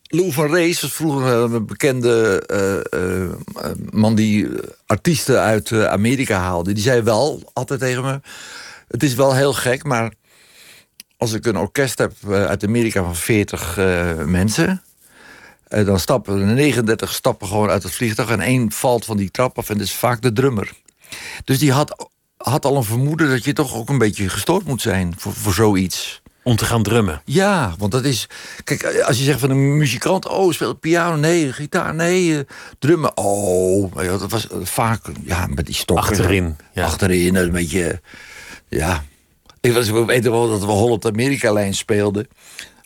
[0.09, 3.31] Lou van Rees was vroeger eh, een bekende eh, eh,
[3.90, 4.49] man die
[4.87, 6.73] artiesten uit Amerika haalde.
[6.73, 8.21] Die zei wel altijd tegen me:
[8.88, 10.12] Het is wel heel gek, maar
[11.18, 14.83] als ik een orkest heb uit Amerika van 40 eh, mensen.
[15.68, 19.59] dan stappen er 39 stappen gewoon uit het vliegtuig en één valt van die trap
[19.59, 20.73] af en dat is vaak de drummer.
[21.44, 24.83] Dus die had, had al een vermoeden dat je toch ook een beetje gestoord moet
[24.83, 26.23] zijn voor, voor zoiets.
[26.42, 27.22] Om te gaan drummen.
[27.24, 28.27] Ja, want dat is.
[28.64, 32.44] Kijk, als je zegt van een muzikant, oh, speelt piano, nee, gitaar, nee, eh,
[32.79, 36.09] drummen, oh, dat was eh, vaak, ja, met die stokken.
[36.09, 36.85] Achterin, ja.
[36.85, 38.01] Achterin, een beetje,
[38.68, 39.05] ja.
[39.61, 42.29] Ik was, we weten wel dat we Holland-Amerika-lijn speelden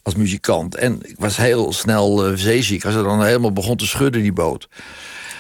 [0.02, 0.74] als muzikant.
[0.74, 4.32] En ik was heel snel eh, zeeziek als het dan helemaal begon te schudden, die
[4.32, 4.68] boot.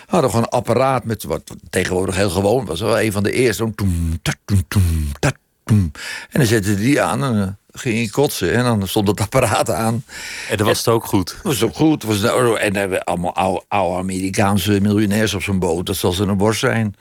[0.06, 2.80] We hadden gewoon een apparaat met wat tegenwoordig heel gewoon was.
[2.80, 3.72] Wel een van de eerste.
[5.64, 5.92] En
[6.32, 8.52] dan zette die aan en ging je kotsen.
[8.52, 10.04] En dan stond het apparaat aan.
[10.50, 11.26] En dat was het ook goed.
[11.28, 12.02] Dat was ook goed.
[12.02, 15.86] Was, nou- en dan hebben we allemaal oude, oude Amerikaanse miljonairs op zo'n boot.
[15.86, 16.96] Dat zal ze een borst zijn.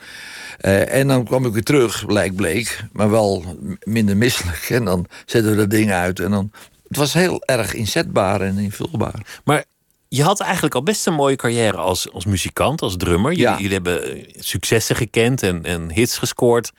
[0.58, 2.84] Eh, en dan kwam ik weer terug, blijk bleek.
[2.92, 3.44] Maar wel
[3.84, 4.70] minder misselijk.
[4.70, 6.20] En dan zetten we dat ding uit.
[6.20, 6.52] En dan,
[6.88, 9.42] het was heel erg inzetbaar en invulbaar.
[9.44, 9.64] Maar
[10.08, 13.32] je had eigenlijk al best een mooie carrière als, als muzikant, als drummer.
[13.32, 13.56] Jullie, Ja.
[13.58, 16.72] jullie hebben eh, successen gekend en, en hits gescoord.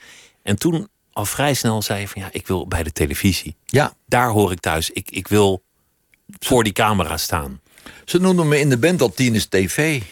[0.42, 3.56] En toen al vrij snel zei je van ja, ik wil bij de televisie.
[3.66, 4.90] Ja, Daar hoor ik thuis.
[4.90, 5.62] Ik, ik wil
[6.38, 7.60] voor die camera staan.
[8.04, 10.02] ze noemden me in de band al Tines TV.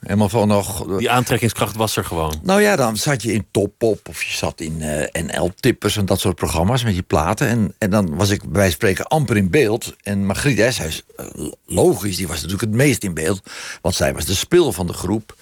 [0.00, 0.98] Helemaal van nog.
[0.98, 2.40] Die aantrekkingskracht was er gewoon.
[2.42, 6.06] Nou ja, dan zat je in Top Pop of je zat in eh, NL-tippers en
[6.06, 7.48] dat soort programma's met je platen.
[7.48, 9.96] En, en dan was ik bij wijze van spreken amper in beeld.
[10.02, 13.40] En Margriet Eshuis, uh, logisch, die was natuurlijk het meest in beeld.
[13.82, 15.36] Want zij was de spil van de groep.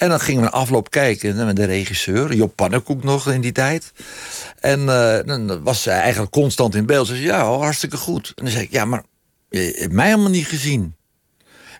[0.00, 3.52] En dan gingen we een afloop kijken met de regisseur, Job Pannenkoek nog in die
[3.52, 3.92] tijd.
[4.60, 7.06] En uh, dan was zij eigenlijk constant in beeld.
[7.06, 8.32] Ze zei, ja, hartstikke goed.
[8.36, 9.02] En dan zei ik, ja, maar
[9.50, 10.94] je hebt mij helemaal niet gezien.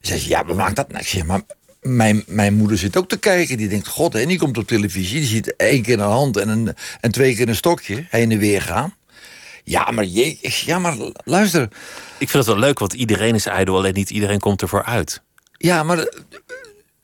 [0.00, 1.04] Ze zei, ja, wat maakt dat nou?
[1.10, 1.40] Ik maar
[1.80, 3.56] mijn, mijn moeder zit ook te kijken.
[3.56, 5.20] Die denkt, god, en die komt op televisie.
[5.20, 8.38] Die ziet één keer een hand en, een, en twee keer een stokje heen en
[8.38, 8.94] weer gaan.
[9.64, 11.62] Ja, maar, je, ja, maar luister.
[12.18, 13.76] Ik vind het wel leuk, want iedereen is ijdel.
[13.76, 15.22] Alleen niet iedereen komt ervoor uit.
[15.56, 16.08] Ja, maar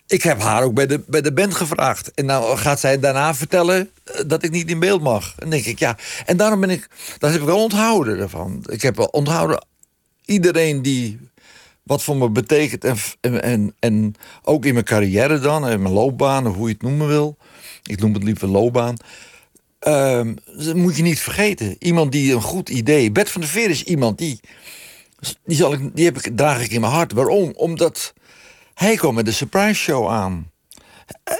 [0.06, 2.14] ik heb haar ook bij de, bij de band gevraagd.
[2.14, 5.34] En nou gaat zij daarna vertellen eh, dat ik niet in beeld mag.
[5.38, 5.96] En denk ik, ja.
[6.26, 6.88] En daarom ben ik,
[7.18, 8.64] dat heb ik wel onthouden ervan.
[8.66, 9.66] Ik heb wel onthouden,
[10.24, 11.18] iedereen die
[11.82, 12.84] wat voor me betekent.
[13.20, 17.06] En, en, en ook in mijn carrière dan, in mijn loopbaan, hoe je het noemen
[17.06, 17.36] wil.
[17.82, 18.96] Ik noem het liever loopbaan.
[19.82, 20.20] Uh,
[20.56, 21.76] dat moet je niet vergeten.
[21.78, 23.12] Iemand die een goed idee.
[23.12, 24.40] Bert van der Veer is iemand die.
[25.44, 27.12] Die, zal ik, die heb ik, draag ik in mijn hart.
[27.12, 27.52] Waarom?
[27.56, 28.14] Omdat
[28.76, 30.50] hij kwam met de surprise show aan.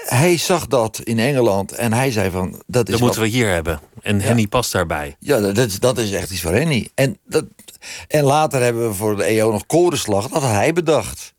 [0.07, 2.63] Hij zag dat in Engeland en hij zei van...
[2.67, 3.81] Dat, is dat moeten we hier hebben.
[4.03, 5.17] En Henny past daarbij.
[5.19, 6.89] Ja, dat is, dat is echt iets voor Henny.
[6.95, 7.45] En, dat,
[8.09, 10.29] en later hebben we voor de EO nog korenslag.
[10.29, 11.35] Dat had hij bedacht.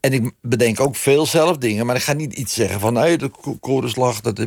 [0.00, 1.86] En ik bedenk ook veel zelf dingen.
[1.86, 2.92] Maar ik ga niet iets zeggen van...
[2.92, 4.20] Nee, de korenslag...
[4.20, 4.38] Dat,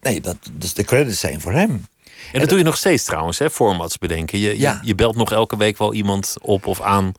[0.00, 1.84] nee, dat, dus de credits zijn voor hem.
[2.32, 4.38] En dat doe je nog steeds trouwens, hè, formats bedenken.
[4.38, 4.78] Je, ja.
[4.80, 7.12] je, je, belt nog elke week wel iemand op of aan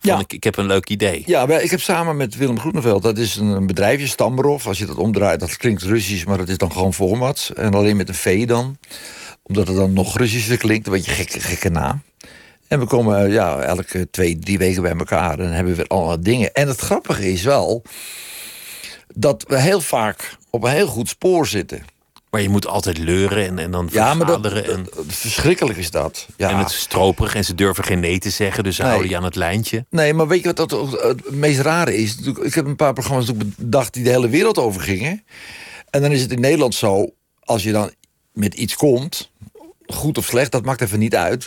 [0.00, 0.18] ja.
[0.18, 1.22] Ik, ik, heb een leuk idee.
[1.26, 4.66] Ja, ik heb samen met Willem Groeneveld, dat is een bedrijfje, Stamberov.
[4.66, 7.52] Als je dat omdraait, dat klinkt Russisch, maar dat is dan gewoon formats.
[7.52, 8.78] En alleen met een V dan.
[9.42, 12.02] Omdat het dan nog Russischer klinkt, een beetje gekke, gekke naam.
[12.68, 16.22] En we komen ja, elke twee, drie weken bij elkaar en hebben we weer allerlei
[16.22, 16.52] dingen.
[16.52, 17.82] En het grappige is wel
[19.14, 21.82] dat we heel vaak op een heel goed spoor zitten.
[22.38, 24.86] Maar je moet altijd leuren en, en dan ja, maar dat, en...
[25.06, 26.26] Verschrikkelijk is dat.
[26.36, 26.50] Ja.
[26.50, 29.16] En het is stroperig en ze durven geen nee te zeggen, dus ze houden je
[29.16, 29.84] aan het lijntje.
[29.90, 32.16] Nee, maar weet je wat dat het meest rare is?
[32.42, 35.24] Ik heb een paar programma's bedacht die de hele wereld over gingen.
[35.90, 37.90] En dan is het in Nederland zo, als je dan
[38.32, 39.30] met iets komt,
[39.86, 41.46] goed of slecht, dat maakt even niet uit.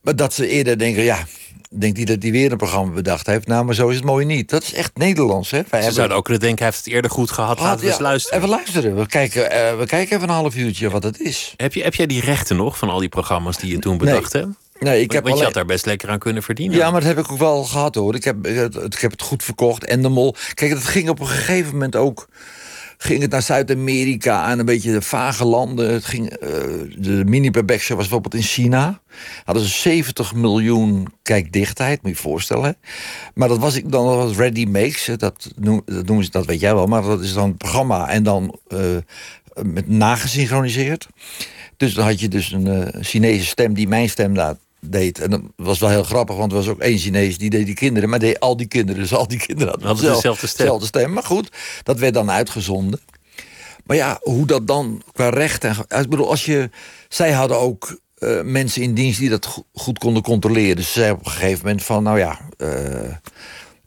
[0.00, 1.26] Maar dat ze eerder denken, ja,
[1.70, 3.46] denkt hij dat hij weer een programma bedacht heeft.
[3.46, 4.50] Nou, maar zo is het mooi niet.
[4.50, 5.50] Dat is echt Nederlands.
[5.50, 5.56] Hè?
[5.56, 5.94] Wij Ze hebben...
[5.94, 7.60] zouden ook kunnen denken, hij heeft het eerder goed gehad.
[7.60, 8.38] Laten we eens luisteren.
[8.38, 8.96] Even luisteren.
[8.96, 11.54] We kijken, uh, we kijken even een half uurtje wat het is.
[11.56, 14.32] Heb, je, heb jij die rechten nog van al die programma's die je toen bedacht
[14.32, 14.42] nee.
[14.42, 14.54] hebt?
[14.78, 16.76] Nee, ik heb Want je had daar best lekker aan kunnen verdienen.
[16.76, 18.14] Ja, maar dat heb ik ook wel gehad hoor.
[18.14, 19.84] Ik heb, ik heb het goed verkocht.
[19.84, 20.34] En de mol.
[20.54, 22.28] Kijk, dat ging op een gegeven moment ook
[22.98, 25.92] ging het naar Zuid-Amerika en een beetje de vage landen.
[25.92, 26.48] Het ging, uh,
[26.98, 29.00] de mini was bijvoorbeeld in China.
[29.44, 32.76] Hadden ze 70 miljoen kijkdichtheid, moet je je voorstellen.
[33.34, 35.04] Maar dat was ik dan was Ready Makes.
[35.04, 35.52] Dat, dat
[36.06, 36.86] noemen ze, dat weet jij wel.
[36.86, 38.80] Maar dat is dan het programma en dan uh,
[39.62, 41.08] met nagesynchroniseerd.
[41.76, 44.58] Dus dan had je dus een uh, Chinese stem die mijn stem laat
[44.92, 45.18] deed.
[45.18, 47.74] En dat was wel heel grappig, want er was ook één Chinees die deed die
[47.74, 49.00] kinderen, maar deed al die kinderen.
[49.00, 50.64] Dus al die kinderen hadden, hadden dezelfde stem.
[50.64, 51.12] dezelfde stem.
[51.12, 51.50] Maar goed,
[51.82, 53.00] dat werd dan uitgezonden.
[53.84, 55.76] Maar ja, hoe dat dan qua recht en.
[55.88, 56.70] Ik bedoel, als je.
[57.08, 60.76] Zij hadden ook uh, mensen in dienst die dat goed konden controleren.
[60.76, 62.68] Dus ze zeiden op een gegeven moment van, nou ja, uh,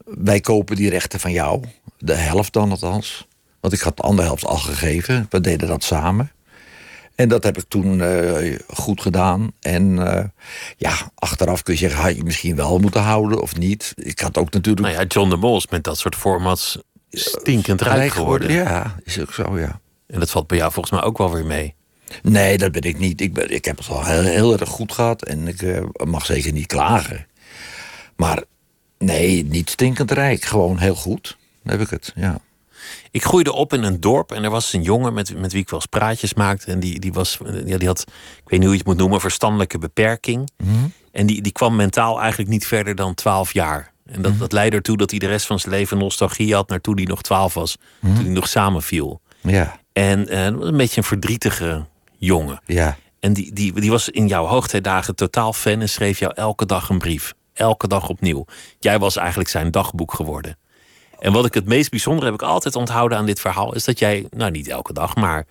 [0.05, 1.63] wij kopen die rechten van jou.
[1.97, 3.27] De helft dan althans.
[3.59, 5.25] Want ik had de andere helft al gegeven.
[5.29, 6.31] We deden dat samen.
[7.19, 9.51] En dat heb ik toen uh, goed gedaan.
[9.59, 10.23] En uh,
[10.77, 13.93] ja, achteraf kun je zeggen, had je misschien wel moeten houden of niet.
[13.95, 14.85] Ik had ook natuurlijk.
[14.85, 16.77] Nou ja, John de Mol is met dat soort formats
[17.09, 18.51] stinkend rijk geworden.
[18.51, 19.79] Ja, is ook zo, ja.
[20.07, 21.75] En dat valt bij jou volgens mij ook wel weer mee.
[22.21, 23.21] Nee, dat ben ik niet.
[23.21, 26.25] Ik, ben, ik heb het al heel, heel erg goed gehad en ik uh, mag
[26.25, 27.27] zeker niet klagen.
[28.15, 28.43] Maar
[28.97, 30.43] nee, niet stinkend rijk.
[30.43, 32.39] Gewoon heel goed heb ik het, ja.
[33.11, 35.69] Ik groeide op in een dorp en er was een jongen met, met wie ik
[35.69, 36.71] wel eens praatjes maakte.
[36.71, 37.99] En die, die, was, ja, die had,
[38.43, 40.51] ik weet niet hoe je het moet noemen, verstandelijke beperking.
[40.57, 40.93] Mm -hmm.
[41.11, 43.91] En die, die kwam mentaal eigenlijk niet verder dan 12 jaar.
[44.05, 46.81] En dat, dat leidde ertoe dat hij de rest van zijn leven nostalgie had naar
[46.81, 47.77] toen hij nog 12 was.
[47.99, 48.15] Mhm.
[48.15, 49.21] Toen hij nog samenviel.
[49.41, 49.79] Ja.
[49.93, 51.85] En uh, een beetje een verdrietige
[52.17, 52.61] jongen.
[52.65, 52.97] Ja.
[53.19, 56.89] En die, die, die was in jouw hoogtijdagen totaal fan en schreef jou elke dag
[56.89, 57.33] een brief.
[57.53, 58.45] Elke dag opnieuw.
[58.79, 60.57] Jij was eigenlijk zijn dagboek geworden.
[61.19, 63.99] En wat ik het meest bijzonder heb ik altijd onthouden aan dit verhaal, is dat
[63.99, 65.45] jij, nou niet elke dag, maar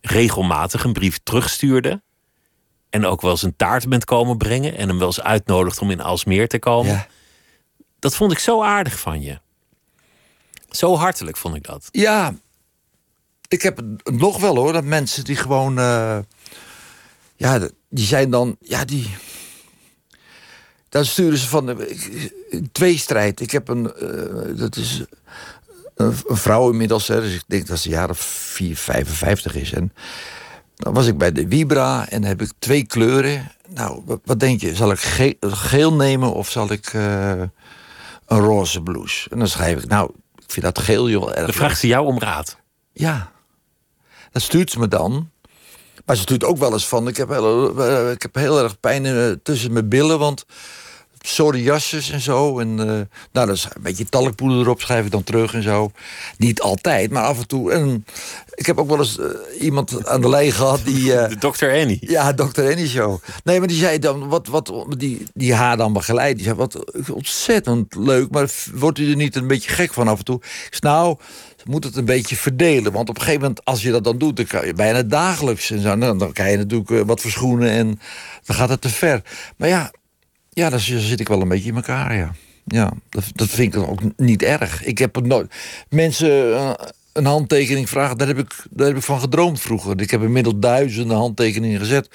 [0.00, 2.02] regelmatig een brief terugstuurde.
[2.90, 4.76] En ook wel eens een taart bent komen brengen.
[4.76, 6.92] En hem wel eens uitnodigt om in Alsmeer te komen.
[6.92, 7.06] Ja.
[7.98, 9.40] Dat vond ik zo aardig van je.
[10.70, 11.88] Zo hartelijk vond ik dat.
[11.90, 12.34] Ja,
[13.48, 14.72] ik heb het nog wel hoor.
[14.72, 15.78] Dat mensen die gewoon.
[15.78, 16.18] Uh,
[17.36, 18.56] ja, die zijn dan.
[18.60, 19.10] Ja, die.
[20.90, 21.68] Dan sturen ze van.
[21.68, 21.76] Uh,
[22.72, 23.40] tweestrijd.
[23.40, 23.92] Ik heb een.
[24.02, 25.04] Uh, dat is.
[25.96, 29.72] een vrouw inmiddels, hè, dus ik denk dat ze of 4, 55 is.
[29.72, 29.92] En
[30.76, 33.52] dan was ik bij de Vibra en heb ik twee kleuren.
[33.68, 34.74] Nou, wat, denk je?
[34.74, 34.98] Zal ik
[35.40, 37.30] geel nemen of zal ik uh,
[38.26, 39.30] een roze blouse?
[39.30, 41.44] En dan schrijf ik, nou, ik vind dat geel heel erg.
[41.44, 42.56] Dan vraagt ze jou om raad.
[42.92, 43.32] Ja.
[44.32, 45.30] Dan stuurt ze me dan.
[46.10, 48.80] Maar ze stuurt ook wel eens van, ik heb heel, eh, ik heb heel erg
[48.80, 50.44] pijn uh, tussen mijn billen, want
[51.18, 52.58] psoriasis en zo.
[52.58, 52.84] En uh,
[53.32, 55.90] nou, dat is een beetje talkpoeder erop, schrijf ik dan terug en zo.
[56.36, 57.72] Niet altijd, maar af en toe.
[57.72, 58.04] En
[58.54, 59.26] ik heb ook wel eens uh,
[59.60, 61.04] iemand aan de lijn gehad die...
[61.04, 61.66] Uh, de Dr.
[61.66, 61.98] Annie.
[62.00, 62.62] Ja, Dr.
[62.62, 63.22] Annie show.
[63.44, 66.36] Nee, maar die zei dan, wat, wat, die, die haar dan begeleid.
[66.36, 70.18] Die zei, wat ontzettend leuk, maar wordt u er niet een beetje gek van af
[70.18, 70.36] en toe?
[70.36, 71.16] Ik zei, nou,
[71.70, 72.92] moet het een beetje verdelen.
[72.92, 75.70] Want op een gegeven moment, als je dat dan doet, dan kan je bijna dagelijks
[75.70, 75.98] en zo.
[75.98, 78.00] Dan, dan kan je natuurlijk wat verschoenen en
[78.44, 79.22] dan gaat het te ver.
[79.56, 79.92] Maar ja,
[80.50, 82.34] ja, dan zit ik wel een beetje in elkaar, ja.
[82.64, 84.84] Ja, dat, dat vind ik ook niet erg.
[84.84, 85.54] Ik heb nooit...
[85.88, 86.72] Mensen uh,
[87.12, 90.00] een handtekening vragen, daar heb, ik, daar heb ik van gedroomd vroeger.
[90.00, 92.08] Ik heb inmiddels duizenden handtekeningen gezet.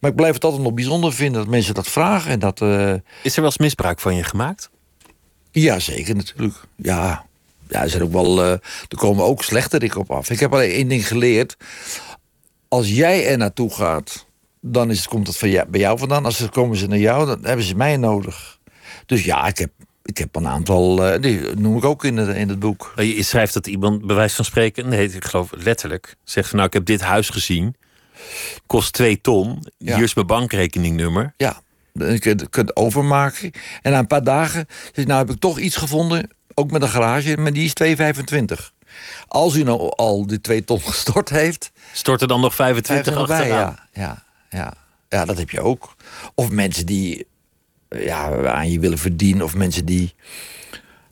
[0.00, 2.30] Maar ik blijf het altijd nog bijzonder vinden dat mensen dat vragen.
[2.30, 2.92] En dat, uh...
[3.22, 4.70] Is er wel eens misbruik van je gemaakt?
[5.50, 6.54] Ja, zeker natuurlijk.
[6.76, 7.26] Ja,
[7.68, 8.50] ja er, zijn ook wel, uh,
[8.88, 10.30] er komen ook slechterikken op af.
[10.30, 11.56] Ik heb alleen één ding geleerd.
[12.68, 14.26] Als jij er naartoe gaat
[14.60, 16.24] dan is, komt het van jou, bij jou vandaan.
[16.24, 18.58] Als ze komen ze naar jou, dan hebben ze mij nodig.
[19.06, 19.70] Dus ja, ik heb,
[20.02, 22.92] ik heb een aantal, uh, die noem ik ook in, het, in het boek.
[22.96, 26.68] Je schrijft dat iemand, bij wijze van spreken, nee, ik geloof letterlijk, zegt van nou,
[26.68, 27.76] ik heb dit huis gezien,
[28.66, 31.34] kost twee ton, hier is mijn bankrekeningnummer.
[31.36, 31.60] Ja,
[31.92, 33.50] je kunt, kunt overmaken.
[33.82, 37.36] En na een paar dagen, nou heb ik toch iets gevonden, ook met een garage,
[37.36, 37.96] maar die is
[38.56, 38.72] 2,25.
[39.28, 41.70] Als u nou al die twee ton gestort heeft...
[41.92, 43.48] Stort er dan nog 25 achteraan?
[43.48, 44.74] Ja, ja ja.
[45.08, 45.94] ja, dat heb je ook.
[46.34, 47.26] Of mensen die
[47.88, 50.14] ja, aan je willen verdienen, of mensen die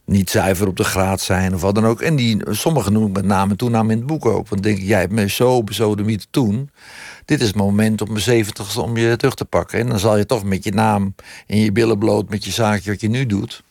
[0.05, 2.01] niet zuiver op de graad zijn of wat dan ook.
[2.01, 4.49] En die, sommigen noem ik met name en toename in het boek ook.
[4.49, 6.71] Want denk ik, jij hebt me zo bezodemiet toen.
[7.25, 9.79] Dit is het moment op mijn zeventigste om je terug te pakken.
[9.79, 11.15] En dan zal je toch met je naam
[11.47, 13.63] en je billen bloot met je zaakje wat je nu doet.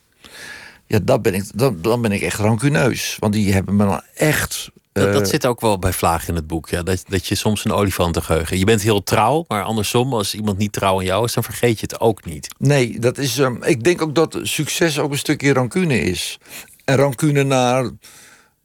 [0.88, 3.18] Ja, dat ben ik, dan, dan ben ik echt rancuneus.
[3.20, 4.70] Want die hebben me dan echt
[5.04, 6.70] dat, dat, eh, zit ook wel bij Vlaag in het boek.
[6.70, 6.84] Ja.
[6.84, 8.58] Dat, dat je soms een olifantengeheugen.
[8.58, 11.80] Je bent heel trouw, maar andersom, als iemand niet trouw aan jou is, dan vergeet
[11.80, 12.48] je het ook niet.
[12.58, 13.38] Nee, dat is.
[13.38, 16.40] Um, ik denk ook dat succes ook een stukje rancune is.
[16.84, 17.90] En rancune naar.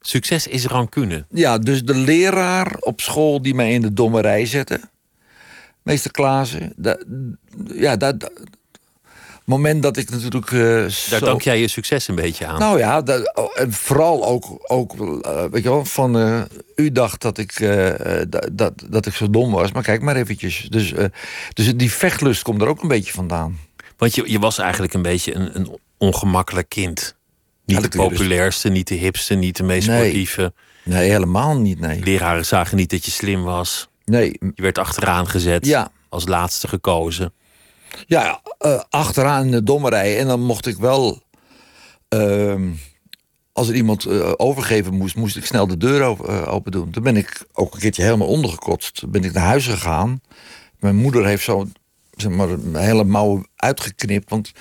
[0.01, 1.25] Succes is rancune.
[1.29, 4.79] Ja, dus de leraar op school die mij in de dommerij zette.
[5.83, 6.73] Meester Klaassen.
[6.75, 7.05] Dat,
[7.73, 8.31] ja, dat,
[9.45, 10.51] moment dat ik natuurlijk.
[10.51, 12.59] Uh, Daar dank jij je succes een beetje aan.
[12.59, 16.41] Nou ja, dat, oh, en vooral ook, ook uh, weet je wel, van uh,
[16.75, 17.59] u dacht dat ik,
[18.51, 19.71] dat, dat ik zo dom was.
[19.71, 20.67] Maar kijk maar eventjes.
[20.69, 20.93] Dus,
[21.53, 23.59] dus die vechtlust komt er ook een beetje vandaan.
[23.97, 27.15] Want je, je was eigenlijk een beetje een, een ongemakkelijk kind.
[27.65, 30.53] Niet de populairste, niet de hipste, niet de meest sportieve.
[30.83, 31.79] Nee, helemaal niet.
[31.79, 32.03] Nee.
[32.03, 33.89] Leraren zagen niet dat je slim was.
[34.05, 34.37] Nee.
[34.39, 35.65] Je werd achteraan gezet.
[35.65, 35.91] Ja.
[36.09, 37.33] Als laatste gekozen.
[38.07, 40.19] Ja, uh, achteraan in de dommerij.
[40.19, 41.21] En dan mocht ik wel.
[42.09, 42.55] Uh,
[43.51, 46.91] als er iemand uh, overgeven moest, moest ik snel de deur open, open, doen.
[46.91, 48.95] Toen ben ik ook een keertje helemaal ondergekotst.
[48.95, 50.21] Toen ben ik naar huis gegaan.
[50.79, 51.67] Mijn moeder heeft zo
[52.15, 54.29] zeg maar, een hele mouw uitgeknipt.
[54.29, 54.51] Want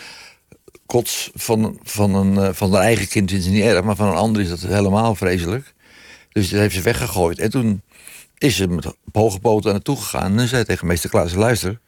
[0.86, 4.42] kots van, van, een, van haar eigen kind is niet erg, maar van een ander
[4.42, 5.74] is dat helemaal vreselijk.
[6.32, 7.38] Dus dat heeft ze weggegooid.
[7.38, 7.82] En toen
[8.38, 10.38] is ze met hoge poten naartoe gegaan.
[10.38, 11.80] En zei tegen meester Klaas: luister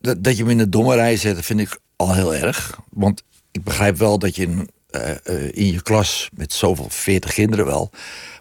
[0.00, 2.78] dat, dat je hem in de dommerij zet, vind ik al heel erg.
[2.90, 7.32] Want ik begrijp wel dat je in, uh, uh, in je klas met zoveel veertig
[7.32, 7.90] kinderen wel...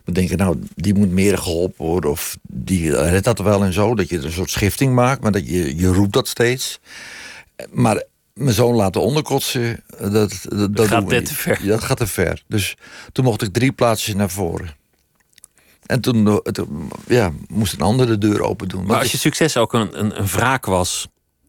[0.06, 2.12] moet denken, nou, die moet meer geholpen worden...
[2.12, 5.22] of die redt dat wel en zo, dat je een soort schifting maakt...
[5.22, 6.80] maar dat je, je roept dat steeds.
[7.72, 11.68] Maar mijn zoon laten onderkotsen, dat, dat, dat gaat te ver.
[11.68, 12.44] Dat gaat te ver.
[12.48, 12.76] Dus
[13.12, 14.76] toen mocht ik drie plaatsjes naar voren.
[15.86, 18.86] En toen, eh, toen ja, moest een ander de deur open doen.
[18.86, 21.08] Maar als je succes ook een, een, een wraak was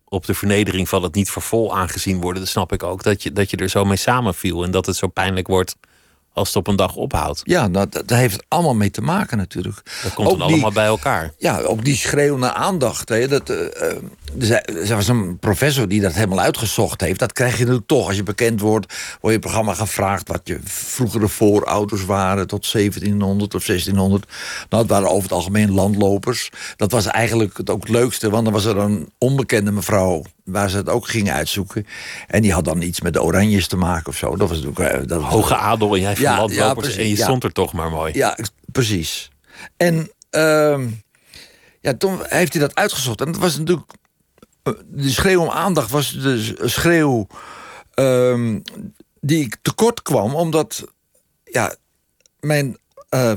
[0.08, 3.02] op de vernedering van het niet voor vol aangezien worden, dan snap ik ook.
[3.02, 5.76] Dat je, dat je er zo mee samenviel en dat het zo pijnlijk wordt
[6.38, 7.40] als het op een dag ophoudt.
[7.44, 9.82] Ja, dat, dat heeft allemaal mee te maken natuurlijk.
[10.02, 11.32] Dat komt dan allemaal bij elkaar.
[11.38, 13.08] Ja, ook die schreeuw naar aandacht.
[13.08, 17.18] Hè, dat, uh, er was een professor die dat helemaal uitgezocht heeft.
[17.18, 18.06] Dat krijg je nu toch.
[18.06, 20.28] Als je bekend wordt, word je programma gevraagd...
[20.28, 24.26] wat je vroegere voorouders waren tot 1700 of 1600.
[24.68, 26.50] Nou, het waren over het algemeen landlopers.
[26.76, 30.70] Dat was eigenlijk het ook het leukste, want dan was er een onbekende mevrouw waar
[30.70, 31.86] ze het ook gingen uitzoeken.
[32.26, 34.36] En die had dan iets met de oranjes te maken of zo.
[34.36, 34.92] Dat was natuurlijk...
[34.92, 37.90] Eh, dat Hoge adel en jij van ja, landlopers en je stond er toch maar
[37.90, 38.12] mooi.
[38.14, 38.38] Ja,
[38.72, 39.30] precies.
[39.76, 40.78] En uh,
[41.80, 43.20] ja, toen heeft hij dat uitgezocht.
[43.20, 43.90] En dat was natuurlijk...
[44.62, 47.26] Eh, de schreeuw om aandacht was de schreeuw...
[47.94, 48.56] Uh,
[49.20, 50.84] die ik tekort kwam, omdat
[51.44, 51.74] ja,
[52.40, 53.32] mijn eh,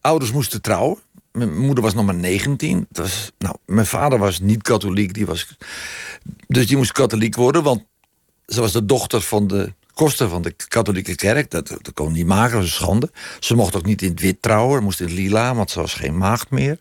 [0.00, 0.98] ouders moesten trouwen.
[1.34, 2.86] Mijn moeder was nog maar 19.
[2.90, 5.14] Dat was, nou, mijn vader was niet katholiek.
[5.14, 5.56] Die was,
[6.46, 7.84] dus die moest katholiek worden, want
[8.46, 11.50] ze was de dochter van de koster van de katholieke kerk.
[11.50, 13.10] Dat, dat kon niet maken, dat was een schande.
[13.40, 15.94] Ze mocht ook niet in het wit trouwen, moest in het lila, want ze was
[15.94, 16.78] geen maagd meer.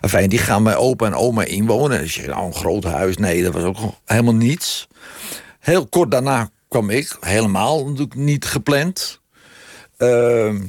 [0.00, 2.00] Enfin, die gaan bij opa en oma inwonen.
[2.00, 4.88] Dus je nou een groot huis, nee, dat was ook helemaal niets.
[5.60, 9.20] Heel kort daarna kwam ik, helemaal natuurlijk niet gepland.
[9.96, 10.62] Ehm,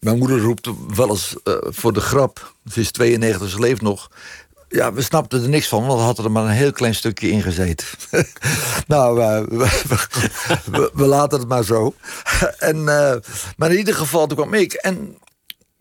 [0.00, 4.10] mijn moeder roept wel eens eh, voor de grap, ze is 92, ze leeft nog.
[4.68, 7.30] Ja, we snapten er niks van, want we hadden er maar een heel klein stukje
[7.30, 7.86] in gezeten.
[8.86, 9.42] nou, eh,
[10.92, 11.94] we, laten het maar zo.
[12.58, 13.16] en, eh,
[13.56, 14.72] maar in ieder geval, toen kwam ik.
[14.72, 14.94] En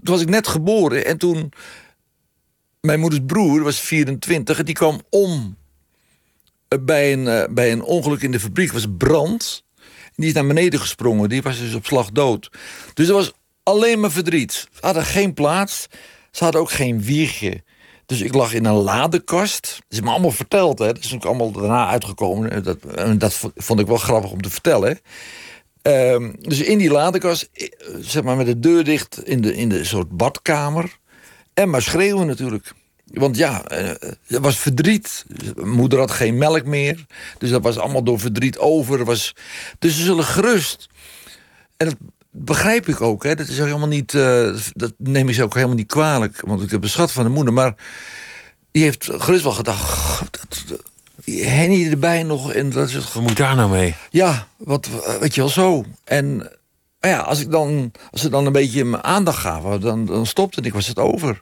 [0.04, 1.06] toen was ik net geboren.
[1.06, 1.52] En toen,
[2.82, 5.58] mijn moeders broer was 24, en die kwam om
[6.80, 8.72] bij een, bij een ongeluk in de fabriek.
[8.72, 9.66] was brand.
[10.16, 11.30] Die is naar beneden gesprongen.
[11.30, 12.52] Die was dus op slag dood.
[12.94, 13.34] Dus er was
[13.68, 14.52] alleen maar verdriet.
[14.54, 15.88] Ze hadden geen plaats.
[16.32, 17.64] Ze hadden ook geen wiegje.
[18.06, 19.62] Dus ik lag in een ladekast.
[19.62, 20.80] Dat is me allemaal verteld.
[20.80, 20.86] Hè.
[20.86, 22.64] Dat is ook allemaal daarna uitgekomen.
[22.64, 22.78] Dat,
[23.18, 25.00] dat vo- vond ik wel grappig om te vertellen.
[25.82, 27.68] Ehm, dus in die ladekast, eh,
[28.00, 30.98] zeg maar met de deur dicht in de, in de soort badkamer.
[31.54, 32.72] En maar schreeuwen natuurlijk.
[33.06, 33.90] Want ja, eh,
[34.28, 35.26] er was verdriet.
[35.56, 37.06] Moeder had geen melk meer.
[37.38, 39.00] Dus dat was allemaal door verdriet over.
[39.00, 39.36] Er Was,
[39.80, 40.88] dus ze zullen gerust.
[41.78, 41.96] En dat
[42.38, 43.24] begrijp ik ook.
[43.24, 43.36] Hè.
[43.36, 44.14] Dat is ook helemaal niet.
[44.14, 46.42] eh, dat neem ik ze ook helemaal niet kwalijk.
[46.46, 47.54] Want ik heb een schat van de moeder.
[47.54, 47.76] Maar
[48.72, 49.82] die heeft gerust wel gedacht.
[49.92, 50.82] "Goh, Dat, dat,
[51.26, 52.54] Henny erbij nog.
[52.54, 53.96] En dat is het Wat moet daar nou mee?
[54.10, 55.86] ja, wat, eh, weet je wel, zo.
[56.04, 56.52] En
[57.00, 60.26] eh, ja, als, ik dan, als ze dan een beetje mijn aandacht gaven, dan, dan
[60.26, 61.42] stopte ik, was het over.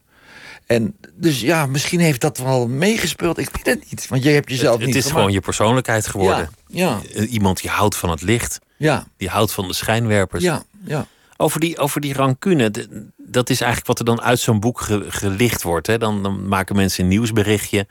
[0.66, 3.38] En dus ja, misschien heeft dat wel meegespeeld.
[3.38, 5.18] Ik weet het niet, want jij hebt jezelf Het niet is gemaakt.
[5.20, 6.50] gewoon je persoonlijkheid geworden.
[6.68, 10.44] Ja, Eh, Iemand die houdt van het licht, ja, die houdt van de schijnwerpers.
[10.44, 11.08] ja, ja.
[11.38, 12.72] Over die, over die rancune,
[13.18, 15.88] dat is eigenlijk wat er dan uit zo'n boek ge- gelicht wordt.
[15.88, 15.98] Hè?
[15.98, 17.88] Dan, dan maken mensen een nieuwsberichtje.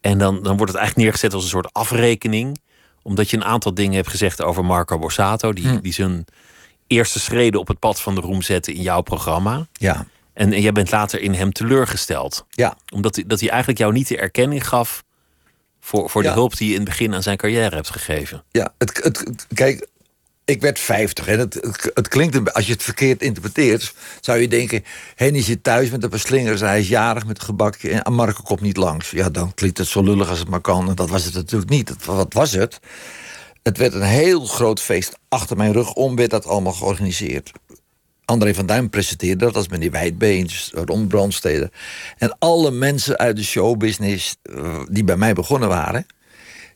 [0.00, 2.60] En dan, dan wordt het eigenlijk neergezet als een soort afrekening.
[3.02, 5.52] Omdat je een aantal dingen hebt gezegd over Marco Borsato.
[5.52, 5.80] Die, Hm.
[5.80, 6.24] die zijn
[6.86, 9.66] eerste schreden op het pad van de roem zette in jouw programma.
[9.72, 12.44] Ja, En, en jij bent later in hem teleurgesteld.
[12.50, 15.02] ja, Omdat, hij- dat hij eigenlijk jou niet de erkenning gaf...
[15.80, 16.34] voor, voor de Ja.
[16.34, 18.44] hulp die je in het begin aan zijn carrière hebt gegeven.
[18.50, 18.74] ja.
[18.78, 19.86] Het, het, het- kijk,
[20.44, 24.48] ik werd 50 en het, het, het klinkt, als je het verkeerd interpreteert, zou je
[24.48, 28.12] denken: Henny zit thuis met een paar slingers, hij is jarig met een gebakje en
[28.12, 29.10] Marco komt niet langs.
[29.10, 30.88] Ja, dan klinkt het zo lullig als het maar kan.
[30.88, 32.04] En dat was het natuurlijk niet.
[32.04, 32.80] Wat was het?
[33.62, 35.18] Het werd een heel groot feest.
[35.28, 37.50] Achter mijn rug om werd dat allemaal georganiseerd.
[38.32, 41.70] André van Duin presenteerde dat als meneer Wijdbeens, Ron Brandstede.
[42.18, 46.06] En alle mensen uit de showbusiness eh, die bij mij begonnen waren...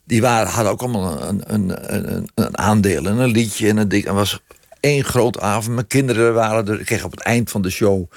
[0.05, 3.89] die waren, hadden ook allemaal een, een, een, een aandeel en een liedje en een
[3.89, 4.05] ding.
[4.05, 4.41] Het was
[4.81, 5.75] één groot avond.
[5.75, 6.81] Mijn kinderen waren er.
[6.81, 8.11] Ik kreeg op het eind van de show...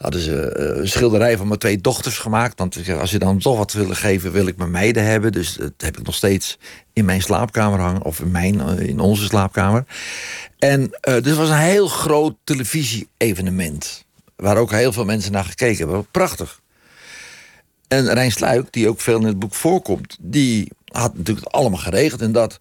[0.00, 2.58] hadden ze eh, een schilderij van mijn twee dochters gemaakt.
[2.58, 5.32] Want als je dan toch wat willen geven, wil ik mijn meiden hebben.
[5.32, 6.58] Dus dat heb ik nog steeds
[6.92, 8.02] in mijn slaapkamer hangen.
[8.02, 9.84] Of in, mijn, eh, in onze slaapkamer.
[10.58, 14.04] En eh dus het was een heel groot televisie-evenement.
[14.36, 16.06] Waar ook heel veel mensen naar gekeken hebben.
[16.10, 16.60] Prachtig.
[17.88, 20.16] En Rijn Sluik, die ook veel in het boek voorkomt...
[20.20, 22.60] die had natuurlijk het allemaal geregeld en dat...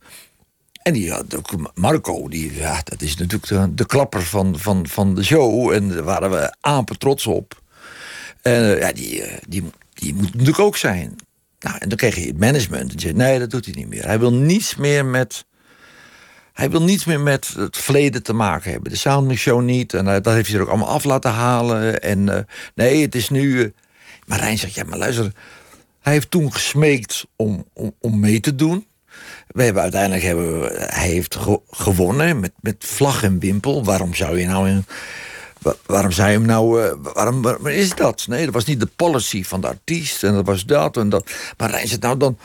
[0.80, 5.15] En die had ook Marco, die, ja, dat is natuurlijk de, klapper van, van, van
[5.15, 5.72] de show.
[5.72, 7.62] En daar waren we apen trots op.
[8.42, 9.63] En eh, ja, die, eh, die,
[9.94, 11.15] die moet natuurlijk ook zijn.
[11.60, 12.94] Nou, en dan kreeg je het management.
[12.94, 14.06] En zei, nee, dat doet hij niet meer.
[14.06, 15.46] Hij wil niets meer met...
[16.54, 18.92] Hij wil niets meer met het verleden te maken hebben.
[18.92, 19.94] De Soundmix Show niet.
[19.94, 22.02] En eh, dat heeft hij er ook allemaal af laten halen.
[22.02, 23.63] En nee, het is nu...
[23.63, 23.70] eh,
[24.26, 25.32] maar Rijn zegt, ja, maar luister...
[26.00, 28.86] Hij heeft toen gesmeekt om, om, om mee te doen.
[29.50, 33.84] We hebben uiteindelijk hebben hij heeft ge- gewonnen met, met vlag en wimpel.
[33.84, 34.86] Waarom zou je nou in,
[35.62, 38.26] wa- waarom je hem nou eh, waarom, is dat?
[38.28, 41.32] Nee, dat was niet de policy van de artiest en dat was dat en dat.
[41.58, 42.38] Maar nou dan.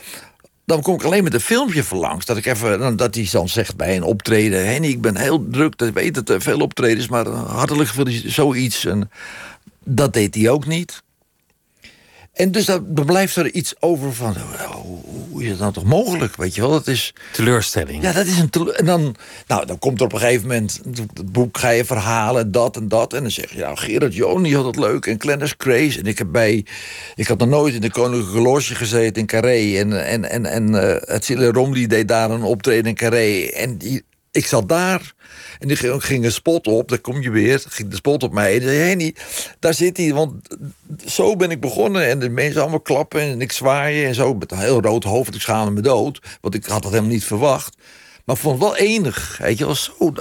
[0.67, 2.25] Dan kom ik alleen met een filmpje verlangs.
[2.27, 4.67] Dat ik even, dat hij dan zegt bij een optreden.
[4.67, 5.79] Henny, ik ben heel druk.
[5.79, 8.33] Dat weet het, veel optredens, maar hartelijk gefeliciteerd.
[8.35, 8.85] Zoiets.
[8.85, 9.11] En
[9.85, 11.03] dat deed hij ook niet.
[12.35, 14.31] En dus dan blijft er iets over van.
[14.37, 14.99] oh, Hoe,
[15.31, 16.37] hoe is het nou toch mogelijk?
[16.37, 17.15] Weet je wel, dat is.
[17.33, 18.03] Teleurstelling.
[18.03, 18.51] Ja, dat is een.
[18.51, 19.15] tele- En dan,
[19.47, 20.81] nou, dan komt er op een gegeven moment.
[21.15, 23.13] Het boek ga je verhalen, dat en dat.
[23.13, 25.07] En dan zeg je, nou, Gerard Joon, die had het leuk.
[25.07, 25.99] En Glennis Grace.
[25.99, 26.67] En ik heb bij.
[27.15, 29.77] Ik had nog nooit in de Koninklijke Loge gezeten in Carré.
[29.79, 33.43] En, en, en, en eh het Cille Romli deed daar een optreden in Carré.
[33.47, 34.03] En die,
[34.35, 35.15] ik zat daar.
[35.59, 37.65] En die ging, een spot op, daar kom je weer.
[37.69, 38.57] Ging de spot op mij.
[38.57, 39.15] En zei, Henny,
[39.59, 40.13] daar zit hij.
[40.13, 40.57] Want
[41.07, 42.09] zo ben ik begonnen.
[42.09, 44.35] En de mensen allemaal klappen en ik zwaaien en zo.
[44.35, 45.35] Met een heel rood hoofd.
[45.35, 46.21] Ik schaamde me dood.
[46.41, 47.77] Want ik had dat helemaal niet verwacht.
[48.25, 49.39] Maar vond het wel enig.
[49.39, 50.13] Weet je wel, zo.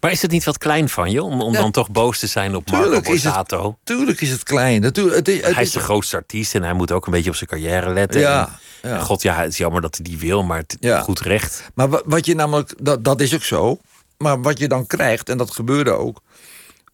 [0.00, 2.26] Maar is het niet wat klein van je om, om Ja, dan toch boos te
[2.26, 3.78] zijn op Marco tuurlijk is het- Borsato?
[3.84, 4.80] Tuurlijk is het klein.
[4.80, 7.50] Natuurlijk, het Hij is de grootste artiest en hij moet ook een beetje op zijn
[7.50, 8.20] carrière letten.
[8.20, 8.96] Ja, En- ja.
[8.96, 11.00] en God, ja, het is jammer dat hij die wil, maar het Ja.
[11.00, 11.70] goed recht.
[11.74, 13.78] Maar wa- wat je namelijk, dat, dat is ook zo.
[14.18, 16.20] Maar wat je dan krijgt, en dat gebeurde ook.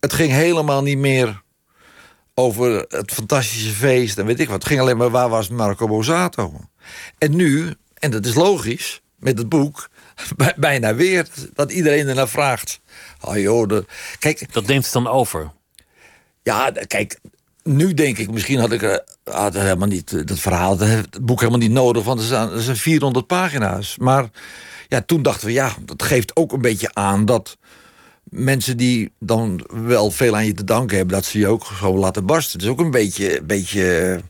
[0.00, 1.42] Het ging helemaal niet meer
[2.34, 4.56] over het fantastische feest en weet ik wat.
[4.58, 6.60] Het ging alleen maar waar was Marco Borsato.
[7.18, 9.88] En nu, en dat is logisch, met het boek,
[10.56, 12.80] bijna weer dat iedereen ernaar vraagt.
[13.20, 13.84] Oh joh, de,
[14.18, 15.50] kijk, Dat neemt het dan over.
[16.42, 17.18] ja, kijk,
[17.62, 21.38] nu denk ik, misschien had ik eh, had helemaal niet eh, dat verhaal, het boek
[21.38, 23.96] helemaal niet nodig, want er zijn, er zijn 400 pagina's.
[23.98, 24.30] Maar
[24.88, 27.56] ja, toen dachten we, ja, dat geeft ook een beetje aan dat
[28.24, 31.96] mensen die dan wel veel aan je te danken hebben, dat ze je ook zo
[31.96, 32.52] laten barsten.
[32.52, 34.20] Het is ook een beetje, beetje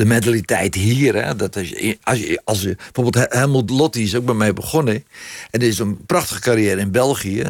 [0.00, 1.24] de mentaliteit hier.
[1.24, 1.36] Hè?
[1.36, 5.04] Dat als je, als als bijvoorbeeld Helmut Lotti is ook bij mij begonnen.
[5.50, 7.44] En is een prachtige carrière in België.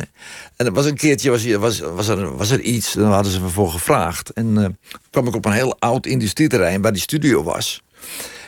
[0.57, 3.41] En er was een keertje was, was, was, er, was er iets, daar hadden ze
[3.41, 4.31] me voor gevraagd.
[4.31, 7.83] En eh, kwam ik op een heel oud industrieterrein waar die studio was.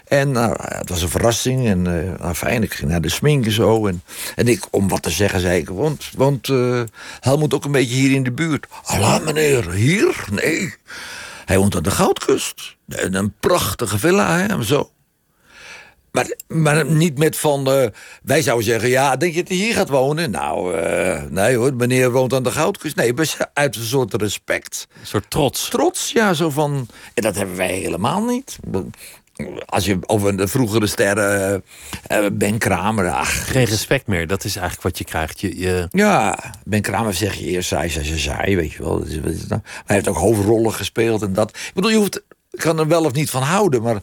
[0.05, 1.67] En nou, het was een verrassing.
[1.67, 3.87] En eh nou, fijn, ik ging naar de smink en zo.
[3.87, 4.03] En,
[4.35, 5.69] en ik, om wat te zeggen, zei ik...
[5.69, 6.83] Want, want eh
[7.21, 8.67] Helmut ook een beetje hier in de buurt.
[8.85, 10.25] Allah, meneer, hier?
[10.31, 10.75] Nee.
[11.45, 12.77] Hij woont aan de Goudkust.
[12.95, 14.91] En een prachtige villa, hè, zo.
[16.13, 17.71] Maar, maar niet met van...
[17.71, 17.87] eh,
[18.23, 20.31] wij zouden zeggen, ja, denk je dat hij hier gaat wonen?
[20.31, 22.97] Nou, eh, nee hoor, meneer woont aan de Goudkust.
[22.97, 23.13] Nee,
[23.55, 25.69] uit een soort respect Een soort trots.
[25.69, 26.89] trots, ja, zo van.
[27.15, 28.59] En dat hebben wij helemaal niet.
[29.67, 31.65] Als je over de vroegere sterren,
[32.07, 35.41] eh, Ben Kramer, ach, Geen respect meer, dat is eigenlijk wat je krijgt.
[35.41, 38.99] Je, je, ja, Ben Kramer zeg je eerst saai, saai, saai, weet je wel.
[39.49, 41.49] Maar hij heeft ook hoofdrollen gespeeld en dat.
[41.51, 42.23] Ik bedoel, je hoeft,
[42.61, 44.01] kan er wel of niet van houden, maar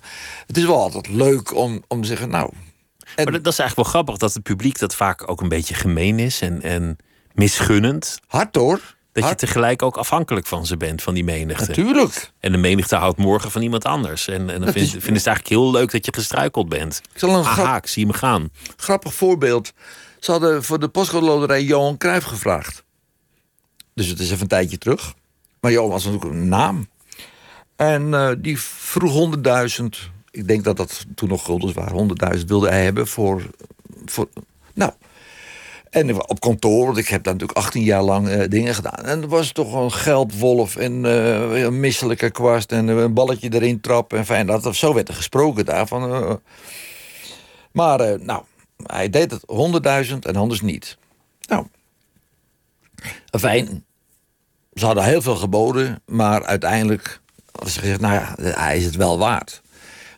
[0.48, 2.52] het is wel altijd leuk om, om te zeggen, nou.
[3.16, 5.50] En, maar dat, dat is eigenlijk wel grappig dat het publiek dat vaak ook een
[5.50, 6.98] beetje gemeen is en, en
[7.34, 8.20] misgunnend.
[8.28, 8.98] hard hoor.
[9.12, 11.68] Dat je tegelijk ook afhankelijk van ze bent, van die menigte.
[11.68, 12.32] Natuurlijk.
[12.40, 14.28] En de menigte houdt morgen van iemand anders.
[14.28, 17.02] En, en dan is- vinden ze het eigenlijk heel leuk dat je gestruikeld bent.
[17.14, 18.50] Ik zal een grap- Aha, ik zie hem gaan.
[18.78, 19.72] grappig voorbeeld.
[20.20, 22.84] Ze hadden voor de postcode Johan Cruijff gevraagd.
[23.94, 25.14] Dus het is even een tijdje terug.
[25.62, 26.88] Maar Johan was natuurlijk een naam.
[27.80, 29.36] En eh, die vroeg
[29.80, 29.86] 100.000.
[30.32, 32.38] Ik denk dat dat toen nog guldens waren.
[32.38, 33.50] 100.000 wilde hij hebben voor,
[34.06, 34.30] voor...
[34.74, 34.92] Nou...
[35.90, 39.06] En op kantoor, want ik heb daar natuurlijk 18 jaar lang eh, dingen gedaan.
[39.06, 43.82] En er was toch een geldwolf en eh, een misselijke kwast en een balletje erin
[43.82, 44.18] trappen.
[44.18, 46.40] En fijn, dat, zo werd er gesproken daarvan.
[47.72, 48.44] maar nou,
[48.86, 49.44] hij deed het
[50.08, 50.98] 100.000 en anders niet.
[51.48, 51.66] Nou,
[53.32, 53.86] fijn.
[54.74, 57.22] Ze hadden heel veel geboden, maar uiteindelijk
[57.64, 59.62] was er gezegd, nou ja, hij is het wel waard.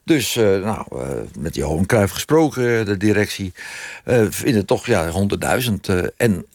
[0.04, 1.08] Dus eh, nou, eh,
[1.40, 3.54] met Johan Cruijff gesproken, de directie,
[4.04, 5.74] eh vinden toch ja, 100.000.
[5.82, 6.46] eh, en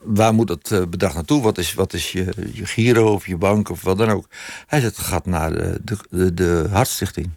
[0.00, 1.42] waar moet eh, bedrag naartoe?
[1.42, 4.28] Wat is, wat is je, je giro of je bank of wat dan ook?
[4.66, 5.80] Hij zegt, het gaat naar de,
[6.10, 7.30] de, de, Hartstichting.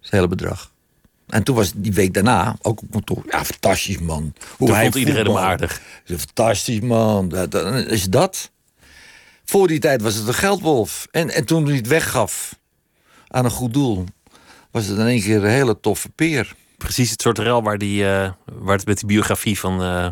[0.00, 0.70] Het hele bedrag.
[1.28, 3.22] En toen was die week daarna ook op kantoor.
[3.30, 4.34] Ja, fantastisch man.
[4.56, 5.80] Hoe Toen hij vond iedereen hem aardig.
[6.06, 7.28] Is fantastisch man.
[7.28, 8.50] Dat, dat- is dat.
[9.52, 11.06] Voor die tijd was het een geldwolf.
[11.10, 12.58] En, en toen hij het weggaf
[13.28, 14.04] aan een goed doel,
[14.70, 16.54] was het in één keer een hele toffe peer.
[16.78, 20.06] Precies het soort rel waar, die, eh, waar het met die biografie van, eh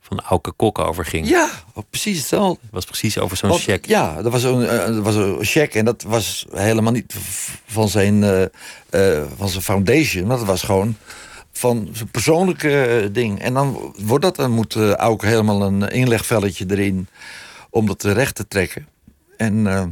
[0.00, 1.28] van Auke Kok over ging.
[1.28, 1.50] Ja,
[1.90, 2.58] precies hetzelfde.
[2.62, 3.86] Het was precies over zo'n check.
[3.86, 7.14] Ja, dat was, een, eh, dat was een check en dat was helemaal niet
[7.66, 8.42] van zijn, eh,
[8.90, 10.28] eh, van zijn foundation.
[10.28, 10.96] Dat was gewoon
[11.52, 13.40] van zijn persoonlijke eh, ding.
[13.40, 17.08] En dan wordt dat, dan moet eh ook helemaal een inlegvelletje erin
[17.72, 18.88] om dat recht te trekken.
[19.36, 19.84] En eh,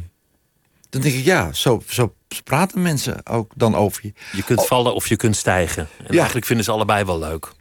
[0.91, 2.15] dan denk ik, ja, zo, zo
[2.45, 4.13] praten mensen ook dan over je.
[4.33, 5.89] Je kunt vallen of je kunt stijgen.
[5.99, 6.17] En Ja.
[6.17, 7.53] eigenlijk vinden ze allebei wel leuk.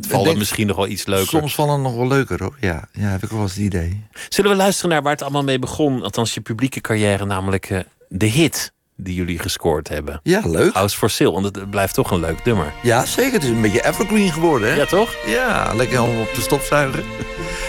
[0.00, 1.26] Vallen denk- misschien nog wel iets leuker.
[1.28, 2.56] Soms vallen nog wel leuker hoor.
[2.60, 4.02] Ja, ja heb ik wel eens het idee.
[4.28, 6.02] Zullen we luisteren naar waar het allemaal mee begon?
[6.02, 10.20] Althans, je publieke carrière, namelijk eh, de hit die jullie gescoord hebben.
[10.22, 10.72] Ja, leuk.
[10.74, 12.72] House for Sale, want het blijft toch een leuk nummer.
[12.82, 13.32] Ja, zeker.
[13.32, 14.68] Het is een beetje evergreen geworden.
[14.68, 14.74] Hè?
[14.74, 15.14] Ja, toch?
[15.26, 17.02] Ja, lekker om op te stopzuigen.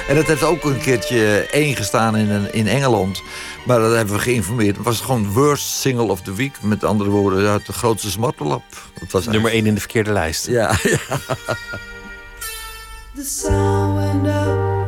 [0.07, 3.21] En dat heeft ook een keertje één gestaan in, een- in Engeland.
[3.65, 4.75] Maar dat hebben we geïnformeerd.
[4.75, 6.61] Het was gewoon worst single of the week.
[6.61, 8.63] Met andere woorden, ja, de grootste smartlap.
[8.99, 10.47] Dat was Nummer 1 in de verkeerde lijst.
[10.47, 10.97] Ja, ja.
[13.15, 14.78] The sun went up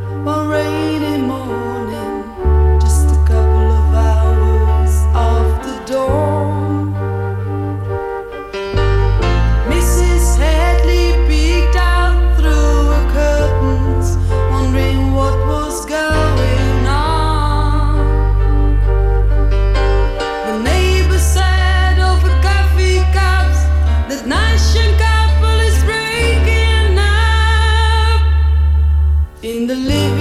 [29.72, 30.11] couple is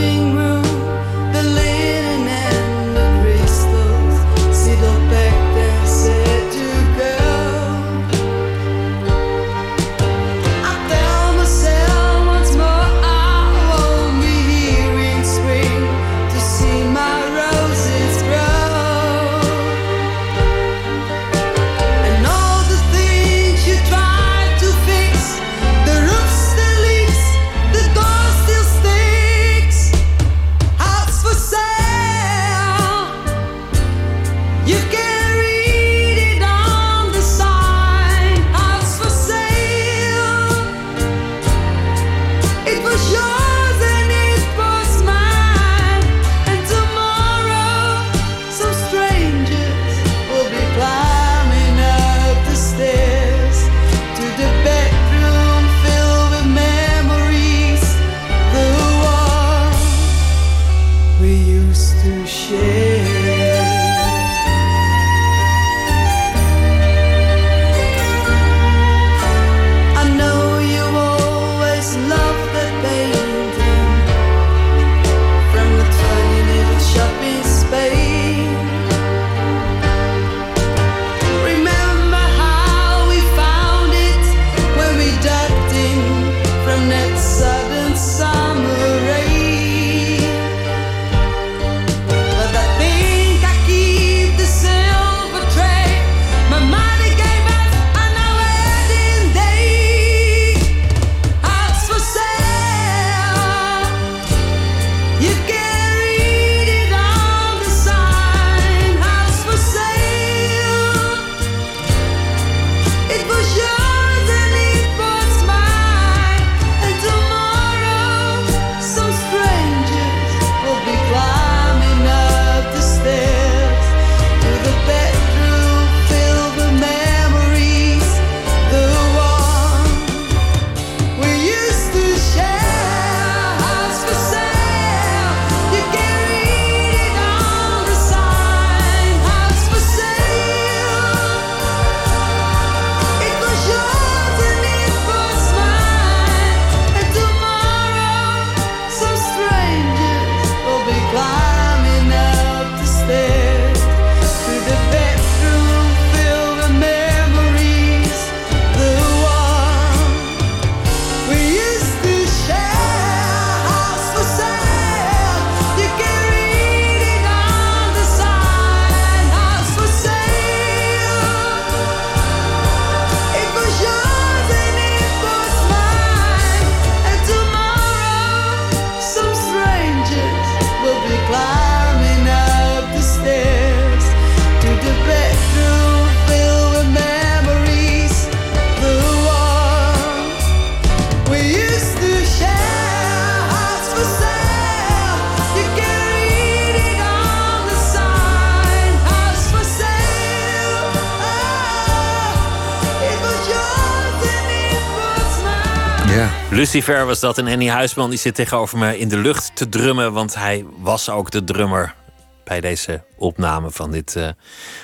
[206.62, 210.14] Lucifer was dat en Henny Huisman die zit tegenover me in de lucht te drummen,
[210.14, 211.95] want hij was ook de drummer
[212.43, 214.30] bij deze opname van, dit, uh,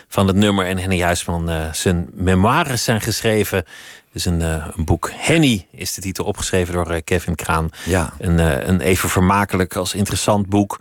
[0.08, 0.66] van het nummer.
[0.66, 3.64] En Henny Huisman, uh, zijn memoires zijn geschreven.
[4.12, 5.12] Dus een, uh, een boek.
[5.14, 7.70] Henny is de titel opgeschreven door Kevin Kraan.
[7.86, 8.14] Ja.
[8.20, 10.80] Een, een even vermakelijk als interessant boek.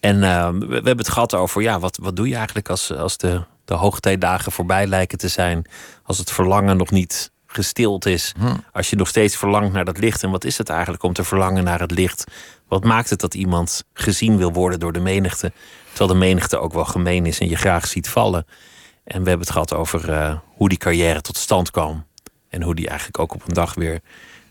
[0.00, 3.16] En we, we, hebben het gehad over, ja, wat, wat doe je eigenlijk als, als
[3.16, 5.64] de, de hoogtijdagen voorbij lijken te zijn?
[6.02, 8.34] Als het verlangen nog niet gestild is.
[8.38, 8.54] Hm.
[8.72, 10.22] Als je nog steeds verlangt naar dat licht.
[10.22, 12.24] En wat is het eigenlijk om te verlangen naar het licht?
[12.68, 15.52] Wat maakt het dat iemand gezien wil worden door de menigte?
[15.88, 18.46] Terwijl de menigte ook wel gemeen is en je graag ziet vallen.
[19.04, 22.06] En we hebben het gehad over uh, hoe die carrière tot stand kwam.
[22.48, 24.00] En hoe die eigenlijk ook op een dag weer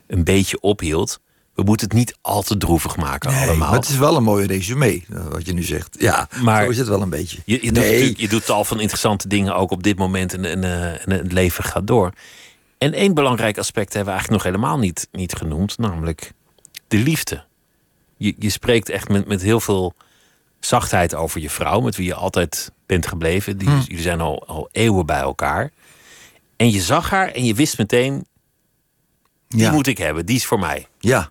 [0.08, 1.20] een beetje ophield.
[1.56, 3.70] We moeten het niet al te droevig maken nee, allemaal.
[3.70, 5.96] Maar het is wel een mooi resume, wat je nu zegt.
[6.00, 7.38] Ja, maar zo is het wel een beetje.
[7.46, 8.08] Je, je, nee.
[8.08, 10.34] doet, je doet tal van interessante dingen ook op dit moment.
[10.34, 12.12] En, en, uh, en het leven gaat door.
[12.82, 16.32] En één belangrijk aspect hebben we eigenlijk nog helemaal niet, niet genoemd, namelijk
[16.88, 17.44] de liefde.
[18.18, 19.94] Je, je spreekt echt met, met heel veel
[20.60, 23.58] zachtheid over je vrouw, met wie je altijd bent gebleven.
[23.58, 23.80] Die, Hm.
[23.80, 25.72] Jullie zijn al, al eeuwen bij elkaar.
[26.56, 28.26] En je zag haar en je wist meteen,
[29.48, 29.72] die Ja.
[29.72, 30.88] moet ik hebben, die is voor mij.
[31.00, 31.31] Ja.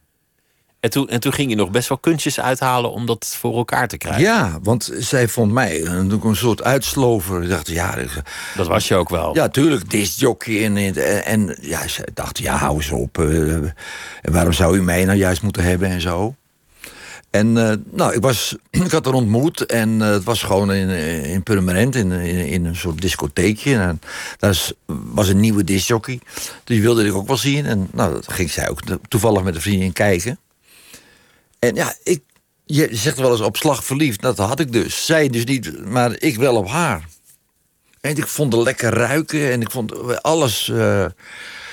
[0.81, 3.89] En toen, en toen ging je nog best wel kunstjes uithalen om dat voor elkaar
[3.89, 4.23] te krijgen.
[4.23, 7.43] ja, want zij vond mij een, een soort uitslover.
[7.43, 8.23] Ik dacht, ja, ik-
[8.57, 9.35] Dat was je ook wel.
[9.35, 10.65] ja tuurlijk, discjockey.
[10.65, 13.19] En, en, en ja, ze dacht, ja, hou eens op.
[13.19, 13.75] eh, en
[14.23, 16.35] waarom zou u mij nou juist moeten hebben en zo?
[17.31, 20.89] En eh, nou, ik, was, ik had haar ontmoet en eh, het was gewoon in,
[20.89, 23.77] eh, in Purmerend, in, in, in een soort discotheekje.
[23.77, 24.01] En
[24.39, 27.67] daar is- was een nieuwe discjockey, dus die wilde ik ook wel zien.
[27.67, 30.39] En nou, dat ging zij ook toevallig met een vriendin kijken.
[31.61, 32.23] En ja, ik,
[32.65, 35.07] je zegt wel eens op slag verliefd, dat had ik dus.
[35.07, 37.09] Zij dus niet, maar ik wel op haar.
[38.01, 40.69] En ik vond het lekker ruiken en ik vond alles.
[40.69, 41.05] eh,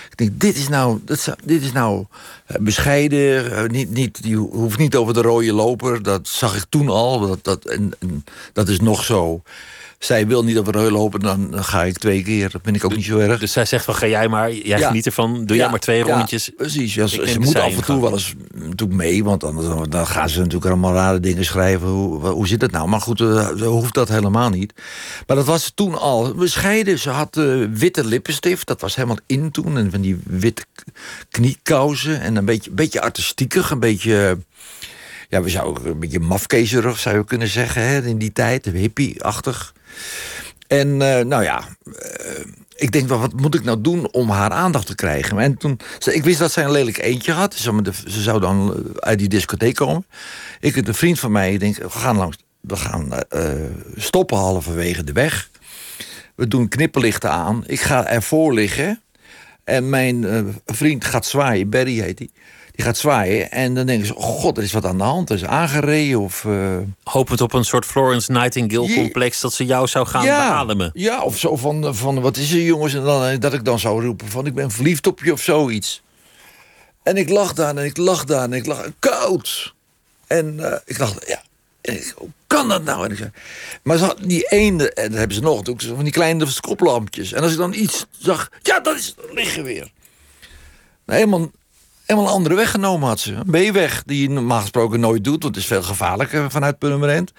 [0.10, 1.00] ik denk, dit is nou,
[1.44, 2.06] dit is nou
[2.46, 3.52] eh, bescheiden.
[3.52, 6.04] eh, niet, niet, ho- hoeft niet over de rode loper.
[6.04, 7.20] Dat zag ik toen al.
[7.28, 7.94] Dat, dat, en
[8.54, 9.42] dat is nog zo.
[10.00, 12.50] Zij wil niet over de rode loper, dan, ga ik twee keer.
[12.52, 13.40] Dat vind ik ook niet zo erg.
[13.40, 14.88] Dus zij zegt van ga jij maar, jij Ja.
[14.88, 16.52] geniet ervan, doe jij maar twee rondjes.
[16.58, 16.94] precies.
[16.94, 20.38] Ja, ze moet af en toe wel eens natuurlijk mee, want dan, dan gaan ze
[20.38, 21.88] natuurlijk allemaal rare dingen schrijven.
[21.88, 22.88] Hoe, hoe zit het nou?
[22.88, 24.74] Maar goed, eh, hoeft dat helemaal niet.
[25.28, 27.00] Maar dat was toen al bescheiden.
[27.00, 29.78] Ze had eh, witte lippenstift, dat was helemaal in toen.
[29.78, 30.64] En van die witte
[31.30, 34.38] kniekousen en een beetje, beetje artistiekig, een beetje.
[35.30, 39.74] Ja, we zouden een beetje mafkezerig zou je kunnen zeggen hè, in die tijd, hippie-achtig.
[40.68, 42.46] En eh, nou ja, eh,
[42.78, 45.40] ik denk, wat moet ik nou doen om haar aandacht te krijgen?
[45.40, 45.80] En toen,
[46.12, 47.54] ik wist dat zij een lelijk eentje had.
[47.54, 50.06] Ze, zou dan eh, uit die discotheek komen.
[50.60, 53.52] Ik en een vriend van mij, ik denk, we gaan, langs, we gaan eh,
[53.96, 55.50] stoppen halverwege de weg.
[56.36, 57.64] We doen knipperlichten aan.
[57.66, 59.02] Ik ga ervoor liggen.
[59.64, 60.26] En mijn
[60.66, 62.30] vriend gaat zwaaien, Barry heet hij.
[62.78, 63.52] Die gaat zwaaien.
[63.52, 65.30] En dan denken ze, oh god, er is wat aan de hand.
[65.30, 66.46] Er is aangereden of...
[66.46, 70.92] eh, Hopend op een soort Florence Nightingale Je- complex dat ze jou zou gaan beademen.
[70.94, 72.94] Ja, of zo van, van wat is er jongens?
[72.94, 75.42] En dan, eh, dat ik dan zou roepen van ik ben verliefd op je of
[75.42, 76.02] zoiets.
[77.04, 79.74] En ik lag daar en ik lag daar en ik lag koud.
[80.28, 81.42] En eh, ik dacht, ja,
[81.82, 83.06] ik, hoe kan dat nou?
[83.06, 83.32] En ik zei,
[83.84, 87.34] maar ze had die ene, en dat hebben ze nog, van die kleine skoplampjes.
[87.34, 89.92] En als ik dan iets zag, ja, dat is liggen weer.
[91.06, 91.52] Nou, helemaal,
[92.08, 93.34] helemaal een andere weg genomen had ze.
[93.34, 97.32] Een B-weg, die je normaal gesproken nooit doet, want het is veel gevaarlijker vanuit Purmerend.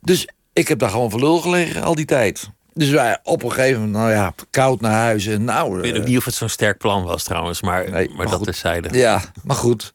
[0.00, 2.50] Dus ik heb daar gewoon voor lul gelegen al die tijd.
[2.74, 5.26] Dus wij op een gegeven moment, nou ja, koud naar huis.
[5.26, 7.90] En nou, Ik weet eh, ook niet of het zo'n sterk plan was trouwens, maar,
[7.90, 8.44] Nee, maar, maar dat goed.
[8.44, 8.98] terzijde.
[8.98, 9.94] ja, maar goed.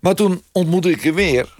[0.00, 1.58] Maar toen ontmoette ik haar weer.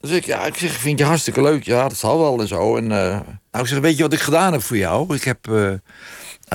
[0.00, 1.64] Dus ik, ja, ik zeg, vind je hartstikke leuk.
[1.64, 2.76] Ja, dat zal wel en zo.
[2.76, 5.14] En eh, nou, ik zeg, weet je wat ik gedaan heb voor jou?
[5.14, 5.80] Ik heb, eh, nou,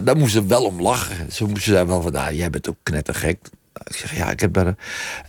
[0.03, 1.31] daar moest ze wel om lachen.
[1.31, 3.39] Ze moesten zei wel van, nou, jij bent ook knettergek.
[3.83, 4.57] Ik zeg, ja, ik heb.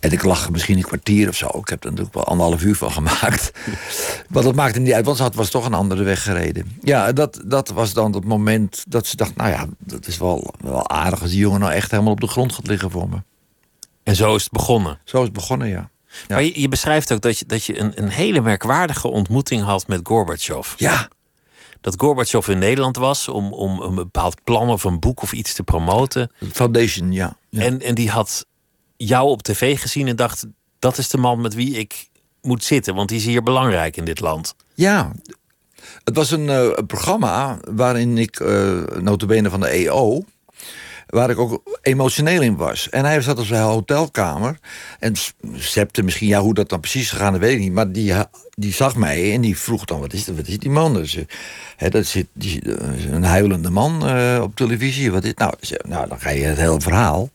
[0.00, 1.46] En ik lag misschien een kwartier of zo.
[1.46, 3.52] Ik heb er natuurlijk wel anderhalf uur van gemaakt.
[4.30, 6.78] maar dat maakte niet uit, want ze had, was toch een andere weg gereden.
[6.82, 9.36] Ja, dat, dat was dan het moment dat ze dacht...
[9.36, 12.26] nou ja, dat is wel, wel aardig als die jongen nou echt helemaal op de
[12.26, 13.22] grond gaat liggen voor me.
[14.02, 14.98] En zo is het begonnen.
[15.04, 15.90] Zo is het begonnen, ja.
[16.10, 16.34] Ja.
[16.34, 19.86] Maar je, je beschrijft ook dat je, dat je een, een hele merkwaardige ontmoeting had
[19.86, 20.72] met Gorbachev.
[20.76, 21.08] Ja,
[21.80, 25.54] Dat Gorbachev in Nederland was om, om een bepaald plan of een boek of iets
[25.54, 26.32] te promoten.
[26.52, 27.36] Foundation, ja.
[27.48, 27.62] ja.
[27.62, 28.46] En, en die had
[28.96, 30.46] jou op tv gezien en dacht:
[30.78, 32.08] dat is de man met wie ik
[32.42, 34.54] moet zitten, want die is hier belangrijk in dit land.
[34.74, 35.12] Ja,
[36.04, 40.24] het was een, eh, programma waarin ik, eh notabene van de EO...
[41.10, 42.88] waar ik ook emotioneel in was.
[42.88, 44.58] En hij zat op zijn hotelkamer.
[44.98, 45.14] En
[45.54, 47.72] septe misschien, ja, hoe dat dan precies gegaan is, weet ik niet.
[47.72, 48.12] Maar die,
[48.54, 50.94] die zag mij en die vroeg dan, wat is, dat, wat is die man?
[50.94, 51.18] Dus,
[51.76, 55.12] hè, dat zit die, eh, een huilende man eh, op televisie.
[55.12, 55.52] Wat is, nou,
[55.88, 57.30] nou, dan ga je het hele verhaal.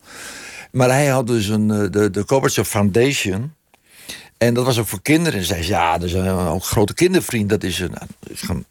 [0.71, 3.53] Maar hij had dus een, eh, de, de Gorbachev Foundation.
[4.37, 5.39] En dat was ook voor kinderen.
[5.39, 7.49] En zei ze, ja, dat is een, een grote kindervriend.
[7.49, 7.93] Dat is een,
[8.47, 8.63] nou,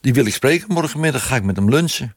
[0.00, 0.72] die wil ik spreken.
[0.72, 2.16] Morgenmiddag ga ik met hem lunchen.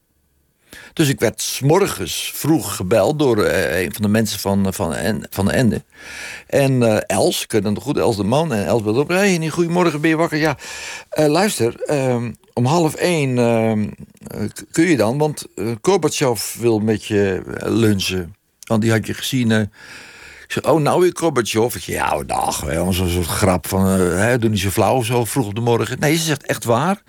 [0.93, 4.93] Dus ik werd 's morgens vroeg gebeld door eh, een van de mensen van, van,
[4.95, 5.83] En- van de Ende.
[6.47, 8.53] En eh, Els, ik het goed, Els de man.
[8.53, 9.07] En Els belde op.
[9.09, 10.37] Hey, goedemorgen, ben je wakker?
[10.37, 10.57] Ja,
[11.09, 13.89] Eh, luister, ehm, om half één ehm,
[14.27, 15.17] eh, kun je dan?
[15.17, 15.45] Want
[15.81, 18.35] Gorbachev wil met je eh, lunchen.
[18.67, 19.51] Want die had je gezien...
[19.51, 19.59] eh,
[20.45, 21.75] ik zeg, oh, nou weer Gorbachev.
[21.75, 23.85] Ik ja, dag, hè, zo'n grap van...
[23.87, 25.99] eh, hè, doe niet zo flauw zo, vroeg op de morgen.
[25.99, 27.01] Nee, ze zegt echt waar.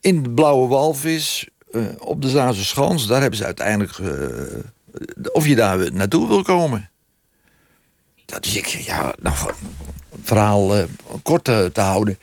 [0.00, 3.06] In de Blauwe Walvis, eh, op de Zaanse Schans...
[3.06, 3.98] daar hebben ze uiteindelijk...
[3.98, 6.90] eh, of je daar naartoe wil komen.
[8.24, 9.36] Dat is ik, ja, nou,
[10.22, 10.84] verhaal eh,
[11.22, 12.18] kort te, houden.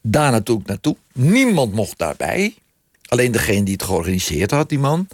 [0.00, 0.96] Daar naartoe, naartoe.
[1.12, 2.54] Niemand mocht daarbij.
[3.08, 5.08] Alleen degene die het georganiseerd had, die man.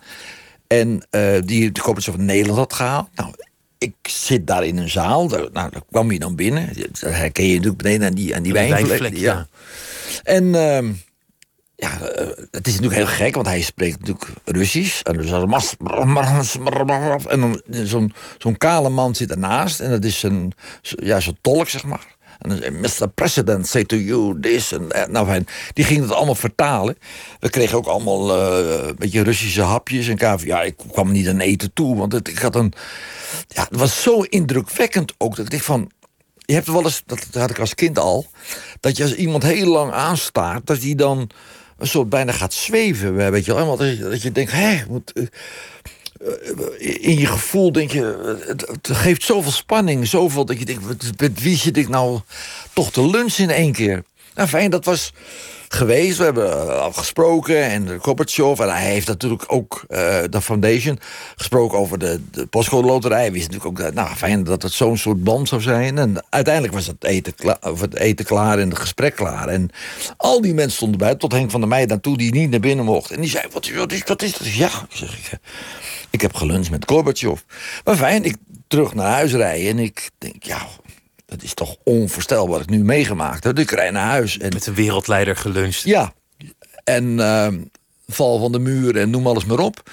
[0.66, 1.06] En
[1.44, 3.08] die de Corporate van Nederland had gehaald.
[3.14, 3.34] Nou,
[3.78, 5.28] ik zit daar in een zaal.
[5.28, 6.72] Daar, nou, daar kwam je dan binnen.
[7.00, 9.32] Daar herken je natuurlijk meteen aan die, aan die wijnvlek, ja.
[9.32, 9.46] ja.
[10.22, 10.92] En ehm,
[11.80, 15.00] ja, eh, het is natuurlijk heel gek, want hij spreekt natuurlijk Russisch.
[15.02, 15.20] En,
[17.28, 19.80] en dan zo'n zo'n kale man zit ernaast.
[19.80, 20.52] En dat is een,
[20.82, 22.16] ja, tolk, zeg maar.
[22.38, 23.08] En dan zei, Mr.
[23.08, 25.10] President, say to you this that.
[25.10, 26.98] Nou, fijn, die ging het allemaal vertalen.
[27.40, 30.08] We kregen ook allemaal eh, een beetje Russische hapjes.
[30.08, 32.72] En ja, ik kwam niet aan eten toe, want het, ik had een...
[33.48, 35.90] Ja, het was zo indrukwekkend ook, dat ik van...
[36.38, 38.26] Je hebt wel eens, dat had ik als kind al...
[38.80, 40.66] dat je als iemand heel lang aanstaart...
[40.66, 41.30] dat die dan
[41.78, 43.30] een soort bijna gaat zweven.
[43.30, 43.76] Weet je wel?
[43.76, 45.12] Dat je, denkt, moet...
[45.12, 45.22] eh,
[46.20, 51.20] eh, in je gevoel denk je, eh, het, geeft zoveel spanning, zoveel dat je denkt,
[51.20, 52.20] met, wie zit ik nou
[52.72, 54.04] toch te lunchen in één keer?
[54.34, 55.12] Nou, fijn, dat was
[55.68, 56.18] geweest.
[56.18, 60.98] We hebben eh, afgesproken en Gorbachev, en hij heeft natuurlijk ook eh, de foundation
[61.36, 63.20] gesproken over de, de postcode loterij.
[63.20, 65.98] Hij wist natuurlijk ook, dat, nou, fijn dat het zo'n soort band zou zijn.
[65.98, 69.48] En uiteindelijk was het eten, klaar, of het eten klaar en het gesprek klaar.
[69.48, 69.70] En
[70.16, 72.84] al die mensen stonden bij, tot Henk van der Meijden naartoe, die niet naar binnen
[72.84, 73.10] mocht.
[73.10, 74.52] En die zei, wat, wat, is, wat is dat?
[74.54, 75.38] Ja, ik zeg,
[76.10, 77.40] ik heb geluncht met Gorbachev.
[77.84, 78.36] Maar fijn, ik
[78.68, 80.66] terug naar huis rijden en ik denk, ja,
[81.28, 83.58] dat is toch onvoorstelbaar wat ik nu meegemaakt heb.
[83.58, 85.82] Ik rijd naar huis en Met een wereldleider geluncht.
[85.82, 86.12] ja,
[86.84, 87.60] en ehm,
[88.06, 89.90] val van de muur en noem alles maar op.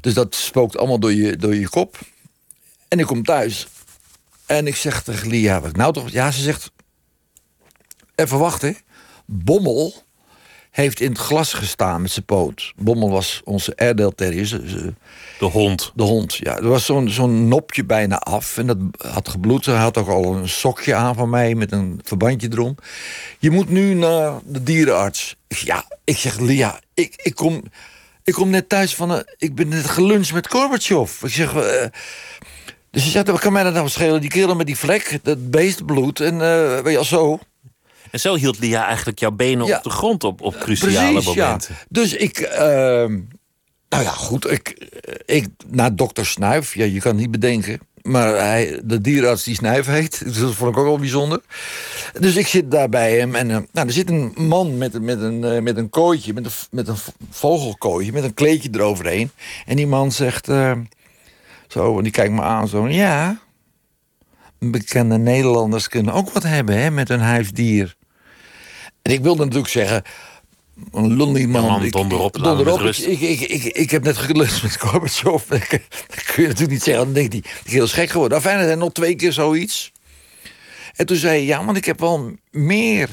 [0.00, 1.98] Dus dat spookt allemaal door je, door je kop.
[2.88, 3.68] En ik kom thuis
[4.46, 6.10] en ik zeg tegen Lia, wat ik nou toch...
[6.10, 6.70] Ja, ze zegt,
[8.14, 8.76] even wachten.
[9.26, 9.94] Bommel
[10.74, 12.72] heeft in het glas gestaan met zijn poot.
[12.76, 14.94] Bommel was onze Airedale Terrier, ze-
[15.38, 15.92] De hond.
[15.94, 16.56] de hond, ja.
[16.56, 18.58] Er was zo'n zo'n nopje bijna af.
[18.58, 18.76] En dat
[19.12, 19.66] had gebloed.
[19.66, 22.76] Hij had ook al een sokje aan van mij met een verbandje erom.
[23.38, 25.36] Je moet nu naar de dierenarts.
[25.48, 27.62] Ja, ik zeg, Lia, ik, ik, kom,
[28.24, 29.10] ik kom net thuis van...
[29.10, 31.22] Een, ik ben net geluncht met Gorbachev.
[31.22, 31.54] Ik zeg...
[31.54, 31.86] eh,
[32.90, 34.20] dus ze zegt, wat kan mij dat nou schelen?
[34.20, 36.20] Die kerel met die vlek, dat beestbloed.
[36.20, 37.38] En eh weet je al zo.
[38.14, 39.76] En zo hield Lia eigenlijk jouw benen Ja.
[39.76, 41.44] op de grond op, op cruciale Precies, ja.
[41.44, 41.74] momenten.
[41.88, 42.38] Dus ik...
[42.38, 43.12] ehm,
[43.88, 44.50] nou ja, goed.
[44.50, 44.88] Ik,
[45.26, 46.74] ik, naar dokter Snuif.
[46.74, 47.80] Ja, je kan het niet bedenken.
[48.02, 50.22] Maar hij, de dierenarts die Snuif heet.
[50.24, 51.40] Dus dat vond ik ook wel bijzonder.
[52.20, 53.34] Dus ik zit daar bij hem.
[53.34, 56.32] En eh, nou, er zit een man met, een- met, een, eh, met een kooitje.
[56.32, 56.96] Met een, met een
[57.30, 58.12] vogelkooitje.
[58.12, 59.30] Met een kleedje eroverheen.
[59.66, 60.48] En die man zegt...
[60.48, 60.72] eh,
[61.68, 62.68] zo, en die kijkt me aan.
[62.68, 63.42] Zo, ja...
[64.58, 67.96] Bekende Nederlanders kunnen ook wat hebben hè, met hun huisdier.
[69.04, 70.02] En ik wilde natuurlijk zeggen...
[70.92, 71.62] Een lonely man.
[71.62, 71.92] Ja, man, Ik-
[73.06, 73.20] ik-.
[73.20, 75.48] Ik, ik, ik, ik heb net gelust met Gorbachev.
[75.48, 77.04] Dat kun je natuurlijk niet zeggen.
[77.04, 78.38] Dan denkt hij, die is gek geworden.
[78.38, 79.92] Enfin, er zijn nog twee keer zoiets.
[80.94, 83.08] En toen zei hij, ja, want ik heb wel meer...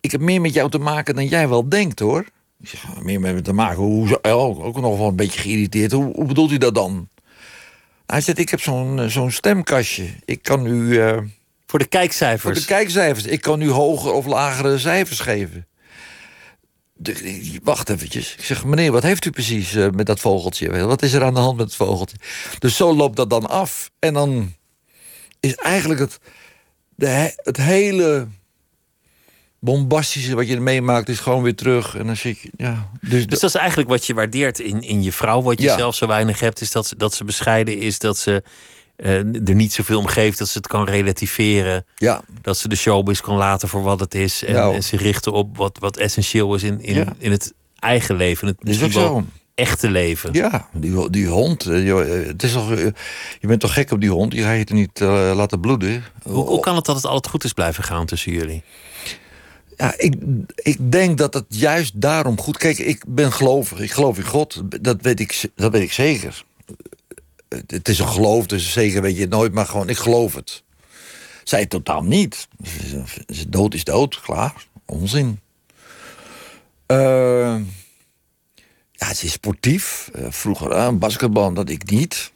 [0.00, 2.24] Ik heb meer met jou te maken dan jij wel denkt, hoor.
[2.60, 3.82] Ik zeg, meer met me te maken?
[3.82, 5.92] Hoe, ook, nog wel een beetje geïrriteerd.
[5.92, 7.08] Hoe, hoe bedoelt u dat dan?
[8.06, 10.04] Hij zegt, ik heb zo'n eh, zo'n stemkastje.
[10.24, 11.00] Ik kan u...
[11.00, 11.18] eh,
[11.72, 12.58] Voor de voor kijkcijfers.
[12.60, 13.24] de kijkcijfers.
[13.26, 15.66] Ik kan nu hogere of lagere cijfers geven.
[16.94, 18.34] De- wacht eventjes.
[18.38, 20.84] Ik zeg, meneer, wat heeft u precies eh, met dat vogeltje?
[20.86, 22.16] Wat is er aan de hand met het vogeltje?
[22.58, 23.90] Dus zo loopt dat dan af.
[23.98, 24.54] En dan
[25.40, 26.18] is eigenlijk het,
[26.94, 28.26] de, he- het hele
[29.60, 31.08] bombastische wat je meemaakt...
[31.08, 31.96] is gewoon weer terug.
[31.96, 32.50] En dan zit je...
[32.56, 35.64] Ja, dus, Dus dat is eigenlijk wat je waardeert in, in je vrouw, wat je
[35.66, 35.76] Ja.
[35.76, 38.42] zelf zo weinig hebt, is dat ze, dat ze bescheiden is, dat ze
[39.02, 43.20] er niet zoveel om geeft, dat ze het kan relativeren, ja, dat ze de showbiz
[43.20, 44.74] kan laten voor wat het is en, hoor.
[44.74, 47.12] en zich richten op wat, wat essentieel is in, in, Ja.
[47.18, 49.24] in het eigen leven, het is ook zo.
[49.54, 50.32] echte leven.
[50.32, 51.66] Ja, die, die hond.
[51.66, 52.84] eh, eh, Het is toch, eh,
[53.40, 54.32] je bent toch gek op die hond?
[54.32, 56.04] Je gaat je er niet eh, laten bloeden?
[56.22, 58.62] Hoe, hoe kan het dat het altijd goed is blijven gaan tussen jullie?
[59.76, 60.14] Ja, ik,
[60.54, 62.56] ik denk dat het juist daarom goed...
[62.58, 63.80] Kijk, ik ben gelovig.
[63.80, 64.62] Ik geloof in God.
[64.80, 66.44] Dat weet ik, dat weet ik zeker.
[67.52, 70.34] Het, het is een geloof, dus zeker weet je het nooit, maar gewoon, ik geloof
[70.34, 70.62] het.
[71.44, 72.48] Zij totaal niet.
[73.48, 74.66] Dood is dood, klaar.
[74.86, 75.40] Onzin.
[76.86, 77.56] Eh,
[78.92, 80.10] ja, ze is sportief.
[80.12, 82.32] Eh, vroeger basketbal, dat ik niet.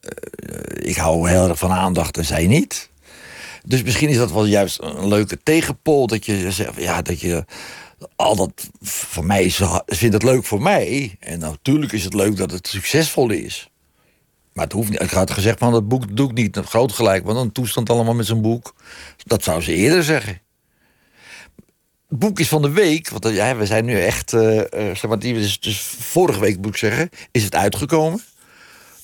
[0.00, 2.90] Eh, ik hou heel erg van aandacht en zij niet.
[3.64, 6.06] Dus misschien is dat wel juist een leuke tegenpol.
[6.06, 7.44] Dat je zegt, ja, dat je
[8.16, 11.16] al dat voor mij is, vindt het leuk voor mij.
[11.20, 13.70] En natuurlijk is het leuk dat het succesvol is.
[14.58, 15.02] Maar het hoeft niet.
[15.02, 18.14] Ik had gezegd van dat boek doe ik niet groot gelijk, want een toestand allemaal
[18.14, 18.74] met zijn boek.
[19.24, 20.40] Dat zou ze eerder zeggen.
[22.08, 25.06] Het boek is van de week, want eh, ja, we zijn nu echt, eh, zeg
[25.06, 28.20] maar, die is dus vorige week moet ik zeggen, is het uitgekomen.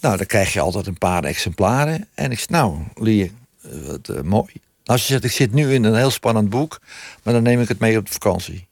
[0.00, 2.08] Nou, dan krijg je altijd een paar exemplaren.
[2.14, 4.52] En ik zeg, nou, Lie, wat mooi.
[4.84, 6.80] Nou, ze zegt, ik zit nu in een heel spannend boek,
[7.22, 8.66] maar dan neem ik het mee op vakantie.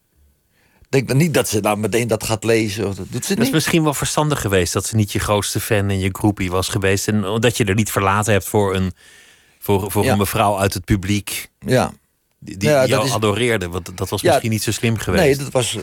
[0.93, 2.89] Ik denk dan niet dat ze nou meteen dat gaat lezen.
[2.89, 3.55] Of dat doet ze Het is niet.
[3.55, 7.09] misschien wel verstandig geweest dat ze niet je grootste fan en je groepie was geweest.
[7.09, 8.93] En dat je er niet verlaten hebt voor een,
[9.59, 10.13] voor, voor Ja.
[10.13, 11.93] een mevrouw uit het publiek Ja.
[12.39, 13.69] die, die Ja, dat jou is- adoreerde.
[13.69, 14.29] Want dat was Ja.
[14.31, 15.25] misschien niet zo slim geweest.
[15.25, 15.83] Nee, dat was eh,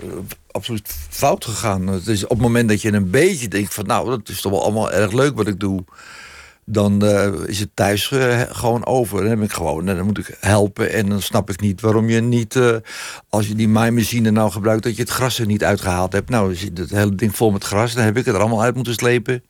[0.51, 1.88] absoluut fout gegaan.
[1.88, 3.86] Het is op het moment dat je een beetje denkt van...
[3.86, 5.84] nou, dat is toch wel allemaal erg leuk wat ik doe...
[6.72, 9.22] dan eh, is het thuis eh, gewoon over.
[9.22, 10.91] Dan heb ik gewoon, dan moet ik helpen.
[10.91, 12.55] En dan snap ik niet waarom je niet...
[12.55, 12.76] eh,
[13.30, 14.84] als je die maaimachine nou gebruikt...
[14.84, 16.30] dat je het gras er niet uitgehaald hebt.
[16.30, 17.93] Nou, zit het hele ding vol met gras.
[17.93, 19.43] Dan heb ik het er allemaal uit moeten slepen.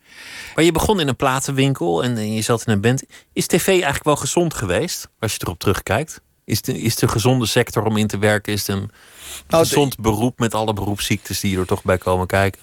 [0.54, 3.02] Maar je begon in een platenwinkel en, je zat in een band.
[3.32, 6.20] Is tv eigenlijk wel gezond geweest, als je erop terugkijkt?
[6.44, 8.52] Is het, is een gezonde sector om in te werken?
[8.52, 8.90] Is het een
[9.48, 12.60] Nou, gezond beroep met alle beroepsziektes die er toch bij komen kijken?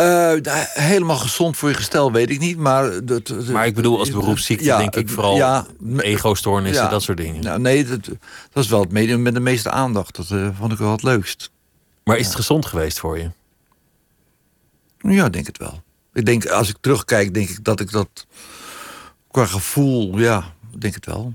[0.00, 2.56] Eh, helemaal gezond voor je gestel, weet ik niet.
[2.58, 6.90] Maar, dat- Maar ik bedoel, als beroepsziekte Ja, denk ik vooral ja, ego-stoornissen, Ja.
[6.90, 7.42] dat soort dingen.
[7.42, 8.04] Nou, nee, dat,
[8.52, 10.16] dat is wel het medium met de meeste aandacht.
[10.16, 11.50] Dat eh, vond ik wel het leukst.
[12.04, 13.30] Maar is het gezond geweest voor je?
[14.98, 15.82] Ja, denk het wel.
[16.12, 18.26] Ik denk, als ik terugkijk, denk ik dat ik dat
[19.30, 21.34] qua gevoel, ja, denk het wel.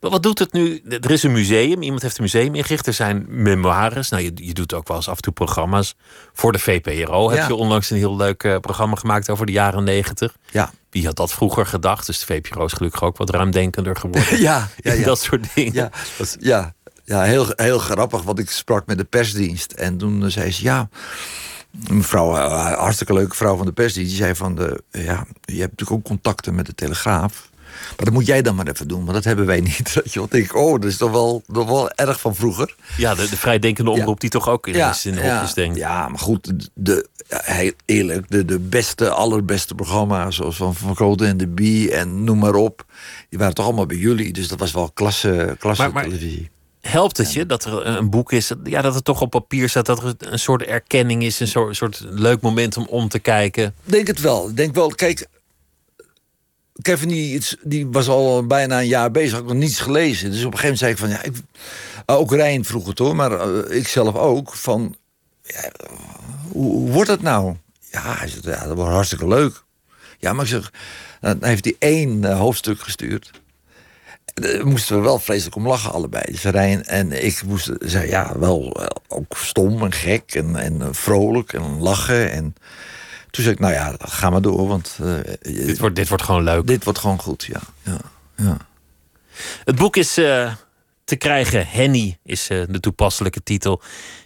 [0.00, 0.82] Maar wat doet het nu?
[1.00, 2.86] Er is een museum, iemand heeft een museum ingericht.
[2.86, 4.08] Er zijn memoires.
[4.08, 5.94] Nou, je, je doet ook wel eens af en toe programma's.
[6.32, 9.84] Voor de VPRO heb je onlangs een heel leuk eh, programma gemaakt over de jaren
[9.84, 10.36] negentig.
[10.50, 12.06] Ja, Wie had dat vroeger gedacht?
[12.06, 14.40] Dus de VPRO is gelukkig ook wat ruimdenkender geworden.
[14.48, 14.92] ja, ja.
[14.92, 15.04] ja.
[15.04, 15.72] Dat soort dingen.
[15.72, 15.90] Ja,
[16.40, 16.74] ja,
[17.04, 19.72] ja heel, heel grappig, want ik sprak met de persdienst.
[19.72, 20.88] En toen zei ze, ja,
[21.86, 24.10] een mevrouw, eh, hartstikke leuke vrouw van de persdienst...
[24.10, 27.48] die zei van, de, ja, je hebt natuurlijk ook contacten met de Telegraaf...
[27.96, 29.92] Maar dat moet jij dan maar even doen, want dat hebben wij niet.
[29.94, 32.74] Weet je, want ik denk, oh, dat is toch wel, toch wel erg van vroeger.
[32.96, 34.14] Ja, de, de vrijdenkende omroep Ja.
[34.20, 35.76] die toch ook eens in de ja, denkt.
[35.76, 40.36] Ja, maar goed, de, ja, eerlijk, de, de beste, allerbeste programma's...
[40.36, 42.84] zoals van Van Grote en de Bie en noem maar op...
[43.28, 44.32] die waren toch allemaal bij jullie.
[44.32, 46.50] Dus dat was wel klasse, klasse Maar- maar- televisie.
[46.80, 49.68] Helpt het je dat er een boek is, dat- ja, dat het toch op papier
[49.68, 53.18] staat, dat er een soort erkenning is, een soort, soort leuk moment om om te
[53.18, 53.64] kijken?
[53.84, 54.54] Ik denk het wel.
[54.54, 55.26] Denk wel, kijk...
[56.82, 60.30] Kevin die, die was al bijna een jaar bezig, had nog niets gelezen.
[60.30, 61.30] Dus op een gegeven moment zei ik van...
[61.30, 61.44] Ja, ik,
[62.06, 64.54] ook Rijn vroeg het hoor, maar eh, ik zelf ook.
[64.54, 64.96] Van,
[65.42, 65.70] ja,
[66.52, 67.56] hoe, wordt het nou?
[67.90, 69.62] Ja, ja, dat wordt hartstikke leuk.
[70.18, 70.72] Ja, maar ik zeg...
[71.20, 73.30] Dan heeft hij één eh, hoofdstuk gestuurd.
[74.34, 76.24] Daar moesten we wel vreselijk om lachen allebei.
[76.26, 80.82] Dus Rijn en ik moesten zeggen, ja, wel eh, ook stom en gek en, en
[80.82, 82.30] eh, vrolijk en lachen.
[82.30, 82.54] En
[83.30, 86.42] toen zei ik, nou ja, ga maar door, want eh, Dit wordt, dit wordt gewoon
[86.42, 86.66] leuk.
[86.66, 87.60] dit wordt gewoon goed, ja.
[87.82, 87.98] ja,
[88.36, 88.56] ja.
[89.64, 90.52] Het boek is eh,
[91.04, 91.66] te krijgen.
[91.66, 93.82] Henny is eh, de toepasselijke titel.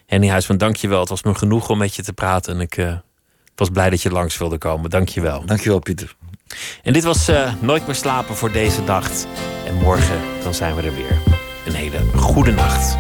[0.07, 1.01] Henny Huisman, dank je wel.
[1.01, 2.55] Het was me genoeg om met je te praten.
[2.55, 3.01] En ik
[3.55, 4.91] was blij dat je langs wilde komen.
[4.91, 5.47] Dank je wel.
[5.47, 6.17] Dankjewel, Pieter.
[6.83, 7.31] En dit was
[7.61, 9.09] Nooit meer slapen voor deze dag.
[9.67, 11.19] En morgen dan zijn we er weer.
[11.67, 12.97] Een hele goede nacht.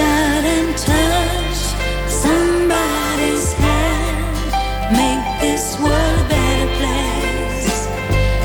[0.00, 1.56] And touch
[2.06, 4.92] somebody's hand.
[4.92, 7.88] Make this world a better place.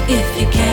[0.09, 0.72] If you can,